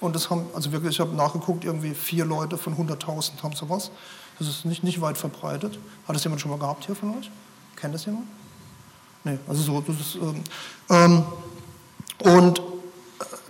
Und 0.00 0.16
das 0.16 0.28
haben, 0.28 0.46
also 0.52 0.72
wirklich, 0.72 0.94
ich 0.94 1.00
habe 1.00 1.14
nachgeguckt, 1.14 1.64
irgendwie 1.64 1.94
vier 1.94 2.24
Leute 2.24 2.58
von 2.58 2.76
100.000 2.76 3.40
haben 3.40 3.54
sowas. 3.54 3.92
Das 4.40 4.48
ist 4.48 4.64
nicht, 4.64 4.82
nicht 4.82 5.00
weit 5.00 5.16
verbreitet. 5.16 5.78
Hat 6.08 6.16
das 6.16 6.24
jemand 6.24 6.40
schon 6.40 6.50
mal 6.50 6.58
gehabt 6.58 6.86
hier 6.86 6.96
von 6.96 7.16
euch? 7.16 7.30
Kennt 7.76 7.94
das 7.94 8.04
jemand? 8.04 8.24
Nee, 9.22 9.38
also 9.46 9.62
so, 9.62 9.80
das 9.80 9.96
ist, 10.00 10.16
ähm, 10.16 10.42
ähm 10.90 11.24
und 12.24 12.60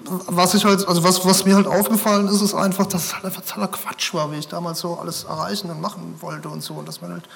was 0.07 0.55
ich 0.55 0.65
halt, 0.65 0.87
also 0.87 1.03
was, 1.03 1.25
was 1.25 1.45
mir 1.45 1.57
halt 1.57 1.67
aufgefallen 1.67 2.29
ist, 2.29 2.41
ist 2.41 2.55
einfach, 2.55 2.87
dass 2.87 3.07
es 3.07 3.15
halt 3.15 3.25
einfach 3.25 3.43
totaler 3.43 3.69
Quatsch 3.69 4.13
war, 4.15 4.33
wie 4.33 4.37
ich 4.37 4.49
damals 4.49 4.81
so 4.81 4.99
alles 4.99 5.25
erreichen 5.25 5.71
und 5.71 5.81
machen 5.81 6.17
wollte 6.21 6.49
und 6.49 6.63
so. 6.63 6.75
Und 6.75 6.87
dass 6.87 7.01
man 7.01 7.13
halt 7.13 7.29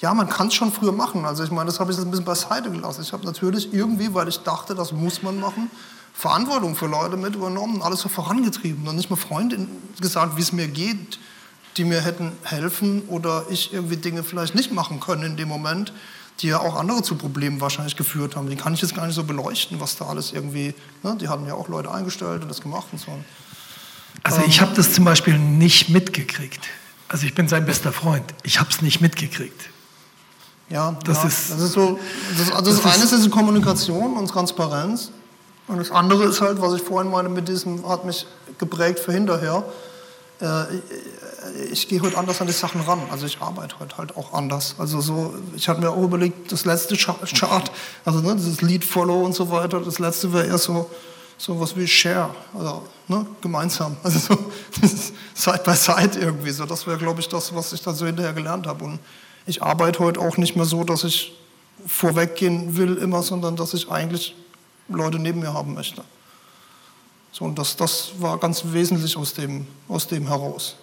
ja, 0.00 0.14
man 0.14 0.28
kann 0.28 0.48
es 0.48 0.54
schon 0.54 0.72
früher 0.72 0.92
machen. 0.92 1.24
Also 1.24 1.42
ich 1.42 1.50
meine, 1.50 1.66
das 1.66 1.80
habe 1.80 1.90
ich 1.90 1.96
jetzt 1.96 2.06
ein 2.06 2.10
bisschen 2.10 2.24
beiseite 2.24 2.70
gelassen. 2.70 3.02
Ich 3.02 3.12
habe 3.12 3.24
natürlich 3.24 3.72
irgendwie, 3.72 4.14
weil 4.14 4.28
ich 4.28 4.38
dachte, 4.38 4.74
das 4.74 4.92
muss 4.92 5.22
man 5.22 5.40
machen, 5.40 5.70
Verantwortung 6.14 6.76
für 6.76 6.86
Leute 6.86 7.16
mit 7.16 7.34
übernommen, 7.34 7.82
alles 7.82 8.00
so 8.00 8.08
vorangetrieben 8.08 8.86
und 8.88 8.96
nicht 8.96 9.10
mal 9.10 9.16
Freundinnen 9.16 9.68
gesagt, 10.00 10.36
wie 10.36 10.42
es 10.42 10.52
mir 10.52 10.68
geht, 10.68 11.18
die 11.76 11.84
mir 11.84 12.00
hätten 12.00 12.32
helfen 12.42 13.02
oder 13.08 13.44
ich 13.50 13.72
irgendwie 13.72 13.96
Dinge 13.96 14.24
vielleicht 14.24 14.54
nicht 14.54 14.72
machen 14.72 15.00
können 15.00 15.22
in 15.22 15.36
dem 15.36 15.48
Moment, 15.48 15.92
die 16.40 16.48
ja 16.48 16.60
auch 16.60 16.76
andere 16.76 17.02
zu 17.02 17.16
Problemen 17.16 17.60
wahrscheinlich 17.60 17.96
geführt 17.96 18.36
haben. 18.36 18.48
Die 18.48 18.56
kann 18.56 18.74
ich 18.74 18.80
jetzt 18.82 18.94
gar 18.94 19.06
nicht 19.06 19.14
so 19.16 19.24
beleuchten, 19.24 19.80
was 19.80 19.96
da 19.96 20.06
alles 20.06 20.32
irgendwie, 20.32 20.74
ne, 21.02 21.16
die 21.20 21.28
hatten 21.28 21.46
ja 21.46 21.54
auch 21.54 21.68
Leute 21.68 21.90
eingestellt 21.90 22.42
und 22.42 22.48
das 22.48 22.60
gemacht 22.60 22.86
und 22.92 23.00
so. 23.00 23.12
Also 24.22 24.42
ich 24.46 24.60
habe 24.60 24.74
das 24.74 24.92
zum 24.92 25.04
Beispiel 25.04 25.38
nicht 25.38 25.88
mitgekriegt. 25.90 26.66
Also 27.08 27.26
ich 27.26 27.34
bin 27.34 27.48
sein 27.48 27.64
bester 27.66 27.92
Freund. 27.92 28.24
Ich 28.42 28.60
habe 28.60 28.70
es 28.70 28.82
nicht 28.82 29.00
mitgekriegt. 29.00 29.68
Ja, 30.68 30.96
Das 31.04 31.22
ja, 31.22 31.28
ist- 31.28 31.50
das 31.50 31.60
ist 31.60 31.72
so. 31.72 31.98
Das, 32.36 32.50
also 32.52 32.70
das, 32.72 32.82
das 32.82 32.94
eine 32.94 33.04
ist- 33.04 33.12
ist, 33.12 33.30
Kommunikation 33.30 34.16
und 34.16 34.28
Transparenz. 34.28 35.10
Und 35.66 35.78
das 35.78 35.90
andere 35.90 36.24
ist 36.24 36.40
halt, 36.40 36.60
was 36.60 36.74
ich 36.74 36.82
vorhin 36.82 37.10
meine, 37.10 37.28
mit 37.28 37.48
diesem 37.48 37.86
hat 37.88 38.04
mich 38.04 38.26
geprägt 38.58 38.98
für 39.00 39.12
hinterher. 39.12 39.64
Äh, 40.40 40.46
ich, 41.70 41.88
gehe 41.88 42.00
heute 42.00 42.16
anders 42.18 42.40
an 42.40 42.46
die 42.46 42.52
Sachen 42.52 42.80
ran. 42.82 43.00
Also 43.10 43.26
ich 43.26 43.40
arbeite 43.40 43.78
heute 43.78 43.96
halt 43.98 44.16
auch 44.16 44.32
anders. 44.32 44.74
Also 44.78 45.00
so, 45.00 45.34
ich 45.56 45.68
hatte 45.68 45.80
mir 45.80 45.90
auch 45.90 46.02
überlegt, 46.02 46.52
das 46.52 46.64
letzte 46.64 46.96
Cha- 46.96 47.18
Chart, 47.34 47.70
also 48.04 48.20
ne, 48.20 48.34
dieses 48.36 48.60
Lead 48.62 48.84
Follow 48.84 49.22
und 49.24 49.34
so 49.34 49.50
weiter, 49.50 49.80
das 49.80 49.98
letzte 49.98 50.32
wäre 50.32 50.46
eher 50.46 50.58
so 50.58 50.88
so 51.40 51.58
was 51.60 51.76
wie 51.76 51.86
Share, 51.86 52.34
also 52.52 52.82
ne, 53.06 53.24
gemeinsam, 53.40 53.96
also 54.02 54.18
so 54.18 54.38
Side 55.34 55.62
by 55.64 55.74
Side 55.74 56.18
irgendwie. 56.18 56.50
So, 56.50 56.66
das 56.66 56.86
wäre, 56.86 56.98
glaube 56.98 57.20
ich, 57.20 57.28
das, 57.28 57.54
was 57.54 57.72
ich 57.72 57.80
dann 57.80 57.94
so 57.94 58.06
hinterher 58.06 58.32
gelernt 58.32 58.66
habe. 58.66 58.84
Und 58.84 58.98
ich 59.46 59.62
arbeite 59.62 60.00
heute 60.00 60.20
auch 60.20 60.36
nicht 60.36 60.56
mehr 60.56 60.64
so, 60.64 60.82
dass 60.82 61.04
ich 61.04 61.32
vorweggehen 61.86 62.76
will 62.76 62.96
immer, 62.96 63.22
sondern 63.22 63.54
dass 63.54 63.72
ich 63.72 63.88
eigentlich 63.88 64.34
Leute 64.88 65.20
neben 65.20 65.38
mir 65.38 65.54
haben 65.54 65.74
möchte. 65.74 66.02
So, 67.30 67.44
und 67.44 67.56
das, 67.56 67.76
das 67.76 68.10
war 68.18 68.38
ganz 68.38 68.64
wesentlich 68.72 69.16
aus 69.16 69.32
dem, 69.32 69.66
aus 69.86 70.08
dem 70.08 70.26
heraus. 70.26 70.74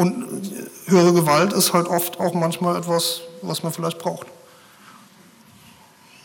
Und 0.00 0.50
äh, 0.50 0.90
höhere 0.90 1.12
Gewalt 1.12 1.52
ist 1.52 1.74
halt 1.74 1.86
oft 1.86 2.18
auch 2.20 2.32
manchmal 2.32 2.74
etwas, 2.76 3.20
was 3.42 3.62
man 3.62 3.70
vielleicht 3.70 3.98
braucht. 3.98 4.26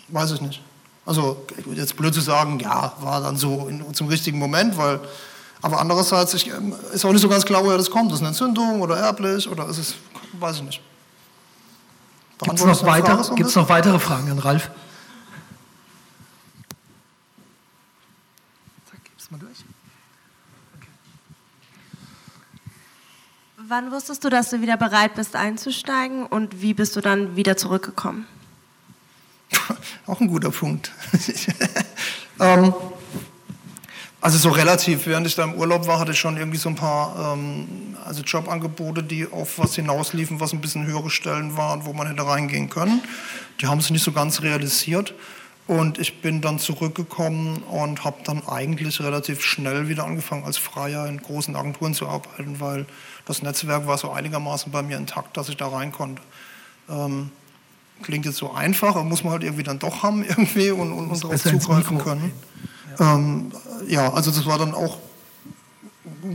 Weiß 0.07 0.31
ich 0.31 0.39
nicht. 0.39 0.61
Also 1.05 1.45
jetzt 1.73 1.97
blöd 1.97 2.13
zu 2.13 2.21
sagen, 2.21 2.57
ja, 2.61 2.93
war 3.01 3.19
dann 3.19 3.35
so 3.35 3.67
in, 3.67 3.93
zum 3.93 4.07
richtigen 4.07 4.39
Moment, 4.39 4.77
weil, 4.77 5.01
aber 5.61 5.81
andererseits 5.81 6.33
ich, 6.35 6.47
ähm, 6.47 6.73
ist 6.93 7.03
auch 7.03 7.11
nicht 7.11 7.21
so 7.21 7.27
ganz 7.27 7.43
klar, 7.43 7.65
woher 7.65 7.77
das 7.77 7.91
kommt. 7.91 8.11
Ist 8.11 8.15
es 8.15 8.21
eine 8.21 8.29
Entzündung 8.29 8.79
oder 8.79 8.95
erblich 8.95 9.45
oder 9.49 9.67
ist 9.67 9.77
es, 9.77 9.95
weiß 10.39 10.55
ich 10.55 10.63
nicht. 10.63 10.81
Gibt 12.43 12.57
es 12.57 12.65
noch, 12.65 12.83
weiter, 12.85 13.29
gibt's 13.35 13.55
noch 13.55 13.67
weitere 13.67 13.99
Fragen 13.99 14.31
an 14.31 14.39
Ralf? 14.39 14.71
Zack, 18.89 19.03
gib's 19.03 19.29
mal 19.29 19.37
durch. 19.37 19.64
Wann 23.67 23.91
wusstest 23.91 24.23
du, 24.23 24.29
dass 24.29 24.51
du 24.51 24.61
wieder 24.61 24.77
bereit 24.77 25.15
bist 25.15 25.35
einzusteigen 25.35 26.27
und 26.27 26.61
wie 26.61 26.75
bist 26.75 26.95
du 26.95 27.01
dann 27.01 27.35
wieder 27.35 27.57
zurückgekommen? 27.57 28.27
Auch 30.05 30.21
ein 30.21 30.27
guter 30.27 30.51
Punkt. 30.51 30.91
ähm, 32.39 32.73
also 34.21 34.37
so 34.37 34.49
relativ, 34.49 35.07
während 35.07 35.25
ich 35.25 35.33
da 35.33 35.45
im 35.45 35.55
Urlaub 35.55 35.87
war, 35.87 35.99
hatte 35.99 36.11
ich 36.11 36.19
schon 36.19 36.37
irgendwie 36.37 36.59
so 36.59 36.69
ein 36.69 36.75
paar 36.75 37.33
ähm, 37.33 37.95
also 38.05 38.21
Jobangebote, 38.21 39.01
die 39.01 39.31
auf 39.31 39.57
was 39.57 39.73
hinausliefen, 39.73 40.39
was 40.39 40.53
ein 40.53 40.61
bisschen 40.61 40.85
höhere 40.85 41.09
Stellen 41.09 41.57
waren, 41.57 41.85
wo 41.85 41.93
man 41.93 42.07
hätte 42.07 42.27
reingehen 42.27 42.69
können. 42.69 43.01
Die 43.61 43.67
haben 43.67 43.81
sich 43.81 43.89
nicht 43.89 44.03
so 44.03 44.11
ganz 44.11 44.41
realisiert. 44.41 45.15
Und 45.67 45.97
ich 45.97 46.21
bin 46.21 46.41
dann 46.41 46.59
zurückgekommen 46.59 47.63
und 47.63 48.03
habe 48.03 48.17
dann 48.23 48.47
eigentlich 48.47 49.01
relativ 49.01 49.41
schnell 49.41 49.87
wieder 49.89 50.03
angefangen, 50.05 50.45
als 50.45 50.57
Freier 50.57 51.07
in 51.07 51.19
großen 51.19 51.55
Agenturen 51.55 51.95
zu 51.95 52.07
arbeiten, 52.07 52.59
weil 52.59 52.85
das 53.25 53.41
Netzwerk 53.41 53.87
war 53.87 53.97
so 53.97 54.11
einigermaßen 54.11 54.71
bei 54.71 54.83
mir 54.83 54.97
intakt, 54.97 55.35
dass 55.37 55.49
ich 55.49 55.57
da 55.57 55.67
rein 55.67 55.91
konnte. 55.91 56.21
Ähm, 56.87 57.31
klingt 58.03 58.25
jetzt 58.25 58.37
so 58.37 58.53
einfach, 58.53 58.89
aber 58.89 59.05
muss 59.05 59.23
man 59.23 59.33
halt 59.33 59.43
irgendwie 59.43 59.63
dann 59.63 59.79
doch 59.79 60.03
haben 60.03 60.23
irgendwie 60.27 60.69
und, 60.69 60.91
und, 60.91 61.09
und 61.09 61.23
darauf 61.23 61.43
zugreifen 61.43 61.97
können. 61.97 62.31
Ähm, 62.99 63.51
ja, 63.87 64.13
also 64.13 64.29
das 64.29 64.45
war 64.45 64.59
dann 64.59 64.75
auch 64.75 64.99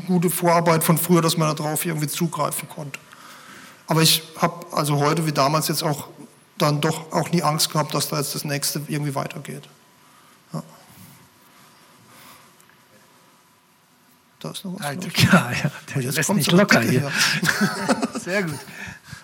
gute 0.07 0.31
Vorarbeit 0.31 0.83
von 0.83 0.99
früher, 0.99 1.23
dass 1.23 1.37
man 1.37 1.55
darauf 1.55 1.85
irgendwie 1.87 2.09
zugreifen 2.09 2.69
konnte. 2.69 2.99
Aber 3.87 4.03
ich 4.03 4.23
habe 4.39 4.67
also 4.73 4.99
heute 4.99 5.27
wie 5.27 5.33
damals 5.33 5.69
jetzt 5.69 5.83
auch 5.83 6.09
dann 6.63 6.81
doch 6.81 7.13
auch 7.13 7.31
nie 7.31 7.43
Angst 7.43 7.71
gehabt, 7.71 7.95
dass 7.95 8.09
da 8.09 8.19
jetzt 8.19 8.35
das 8.35 8.45
nächste 8.45 8.83
irgendwie 8.89 9.15
weitergeht. 9.15 9.63
Ja. 10.53 10.63
Da 14.41 14.51
ist 14.51 14.65
noch 14.65 14.75
was. 14.75 14.83
Alter, 14.83 15.09
ich. 15.09 15.23
ja, 15.25 15.53
ja, 15.53 15.71
der 15.95 16.03
Jetzt 16.03 16.17
lässt 16.17 16.35
nicht 16.35 16.53
locker 16.53 16.81
hier. 16.81 17.11
Sehr 18.19 18.43
gut. 18.43 18.59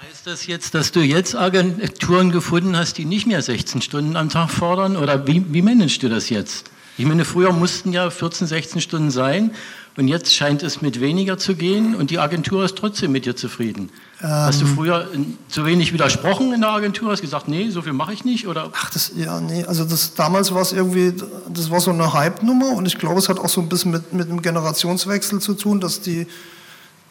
Heißt 0.00 0.26
das 0.26 0.46
jetzt, 0.46 0.74
dass 0.74 0.92
du 0.92 1.00
jetzt 1.00 1.34
Agenturen 1.34 2.32
gefunden 2.32 2.76
hast, 2.76 2.98
die 2.98 3.04
nicht 3.04 3.26
mehr 3.26 3.42
16 3.42 3.82
Stunden 3.82 4.16
am 4.16 4.28
Tag 4.28 4.50
fordern? 4.50 4.96
Oder 4.96 5.26
wie, 5.26 5.44
wie 5.52 5.62
managst 5.62 6.02
du 6.02 6.08
das 6.08 6.28
jetzt? 6.30 6.70
Ich 6.98 7.04
meine, 7.04 7.24
früher 7.24 7.52
mussten 7.52 7.92
ja 7.92 8.08
14, 8.10 8.46
16 8.46 8.80
Stunden 8.80 9.10
sein 9.10 9.54
und 9.96 10.08
jetzt 10.08 10.34
scheint 10.34 10.62
es 10.62 10.82
mit 10.82 11.00
weniger 11.00 11.38
zu 11.38 11.54
gehen 11.54 11.94
und 11.94 12.10
die 12.10 12.18
Agentur 12.18 12.64
ist 12.64 12.76
trotzdem 12.76 13.12
mit 13.12 13.24
dir 13.24 13.34
zufrieden. 13.34 13.90
Hast 14.20 14.60
Ähm. 14.60 14.68
du 14.68 14.74
früher 14.74 15.08
äh, 15.12 15.18
zu 15.48 15.64
wenig 15.64 15.92
widersprochen 15.92 16.52
in 16.52 16.60
der 16.60 16.70
Agentur? 16.70 17.12
Hast 17.12 17.22
gesagt, 17.22 17.48
nee, 17.48 17.70
so 17.70 17.80
viel 17.82 17.94
mache 17.94 18.12
ich 18.12 18.24
nicht? 18.24 18.46
Oder 18.46 18.70
Ach, 18.74 18.90
das, 18.90 19.12
ja, 19.16 19.40
nee, 19.40 19.64
also 19.64 19.84
das, 19.84 20.14
damals 20.14 20.52
war 20.52 20.62
es 20.62 20.72
irgendwie, 20.72 21.14
das 21.48 21.70
war 21.70 21.80
so 21.80 21.90
eine 21.92 22.12
Hype-Nummer 22.12 22.72
und 22.72 22.86
ich 22.86 22.98
glaube, 22.98 23.18
es 23.18 23.28
hat 23.28 23.38
auch 23.38 23.48
so 23.48 23.60
ein 23.60 23.68
bisschen 23.68 23.90
mit, 23.92 24.12
mit 24.12 24.28
einem 24.28 24.42
Generationswechsel 24.42 25.40
zu 25.40 25.54
tun, 25.54 25.80
dass 25.80 26.02
die, 26.02 26.26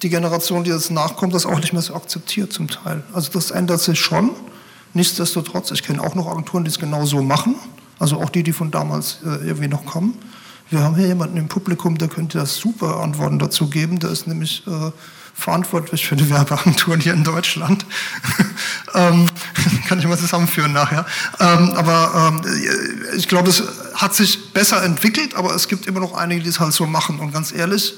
die 0.04 0.10
Generation, 0.10 0.64
die 0.64 0.70
jetzt 0.70 0.92
nachkommt, 0.92 1.34
das 1.34 1.46
auch 1.46 1.60
nicht 1.60 1.74
mehr 1.74 1.82
so 1.82 1.96
akzeptiert 1.96 2.54
zum 2.54 2.68
Teil. 2.68 3.04
Also 3.14 3.32
das 3.32 3.50
ändert 3.52 3.82
sich 3.82 4.00
schon. 4.00 4.32
Nichtsdestotrotz, 4.94 5.72
ich 5.72 5.84
kenne 5.84 6.02
auch 6.02 6.16
noch 6.16 6.28
Agenturen, 6.28 6.64
die 6.64 6.70
es 6.70 6.80
genau 6.80 7.06
so 7.06 7.22
machen, 7.22 7.56
also 8.00 8.18
auch 8.22 8.30
die, 8.30 8.44
die 8.44 8.54
von 8.54 8.72
damals 8.72 9.20
äh, 9.26 9.46
irgendwie 9.48 9.68
noch 9.68 9.86
kommen. 9.86 10.18
Wir 10.70 10.82
haben 10.82 10.96
hier 10.96 11.08
jemanden 11.08 11.38
im 11.38 11.48
Publikum, 11.48 11.98
der 11.98 12.08
könnte 12.08 12.40
das 12.40 12.56
super 12.56 12.98
Antworten 12.98 13.38
dazu 13.38 13.70
geben. 13.70 14.00
Der 14.00 14.10
ist 14.10 14.26
nämlich 14.26 14.66
äh, 14.66 14.92
verantwortlich 15.36 16.08
für 16.08 16.16
die 16.16 16.30
Werbeagenturen 16.30 17.00
hier 17.00 17.14
in 17.14 17.24
Deutschland. 17.24 17.86
ähm, 18.96 19.28
kann 19.88 20.00
ich 20.00 20.08
mal 20.08 20.18
zusammenführen 20.18 20.74
nachher. 20.74 21.06
Ähm, 21.40 21.74
aber 21.74 22.42
ähm, 22.44 22.92
ich 23.16 23.28
glaube, 23.28 23.50
es 23.50 23.64
hat 23.94 24.16
sich 24.16 24.54
besser 24.54 24.82
entwickelt, 24.84 25.36
aber 25.36 25.54
es 25.54 25.68
gibt 25.68 25.86
immer 25.86 26.00
noch 26.00 26.14
einige, 26.14 26.42
die 26.42 26.50
es 26.50 26.60
halt 26.60 26.74
so 26.74 26.88
machen. 26.88 27.20
Und 27.20 27.32
ganz 27.32 27.52
ehrlich, 27.52 27.94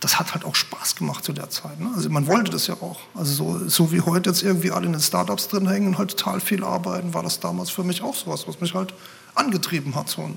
das 0.00 0.18
hat 0.18 0.34
halt 0.34 0.44
auch 0.44 0.56
Spaß 0.56 0.96
gemacht 0.96 1.24
zu 1.24 1.32
der 1.32 1.48
Zeit. 1.48 1.80
Ne? 1.80 1.90
Also 1.94 2.10
man 2.10 2.26
wollte 2.26 2.50
das 2.50 2.66
ja 2.66 2.74
auch. 2.74 3.00
Also 3.14 3.32
so, 3.32 3.68
so 3.68 3.92
wie 3.92 4.02
heute 4.02 4.28
jetzt 4.28 4.42
irgendwie 4.42 4.72
alle 4.72 4.84
in 4.86 4.92
den 4.92 5.00
Startups 5.00 5.48
drin 5.48 5.68
hängen 5.68 5.86
und 5.86 5.98
halt 5.98 6.10
total 6.18 6.40
viel 6.40 6.62
arbeiten, 6.62 7.14
war 7.14 7.22
das 7.22 7.40
damals 7.40 7.70
für 7.70 7.84
mich 7.84 8.02
auch 8.02 8.16
sowas, 8.16 8.46
was 8.46 8.60
mich 8.60 8.74
halt 8.74 8.92
angetrieben 9.34 9.94
hat. 9.94 10.10
So. 10.10 10.28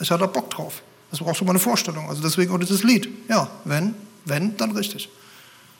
Ich 0.00 0.10
hatte 0.10 0.26
Bock 0.26 0.50
drauf. 0.50 0.82
Das 1.10 1.20
war 1.20 1.28
auch 1.28 1.36
so 1.36 1.44
meine 1.44 1.58
Vorstellung. 1.58 2.08
Also 2.08 2.22
deswegen 2.22 2.52
auch 2.52 2.58
dieses 2.58 2.82
Lied. 2.82 3.08
Ja, 3.28 3.48
wenn, 3.64 3.94
wenn, 4.24 4.56
dann 4.56 4.72
richtig. 4.72 5.08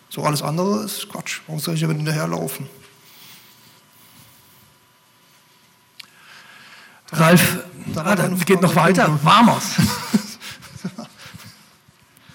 So 0.09 0.23
alles 0.23 0.43
andere 0.43 0.85
ist 0.85 1.09
Quatsch. 1.09 1.41
Warum 1.47 1.61
soll 1.61 1.75
ich 1.75 1.85
aber 1.85 1.95
hinterherlaufen? 1.95 2.69
Ralf, 7.13 7.59
Da 7.95 8.03
ah, 8.03 8.15
dann 8.17 8.35
eine 8.35 8.45
geht 8.45 8.61
noch 8.61 8.75
weiter. 8.77 9.19
Vamos. 9.23 9.77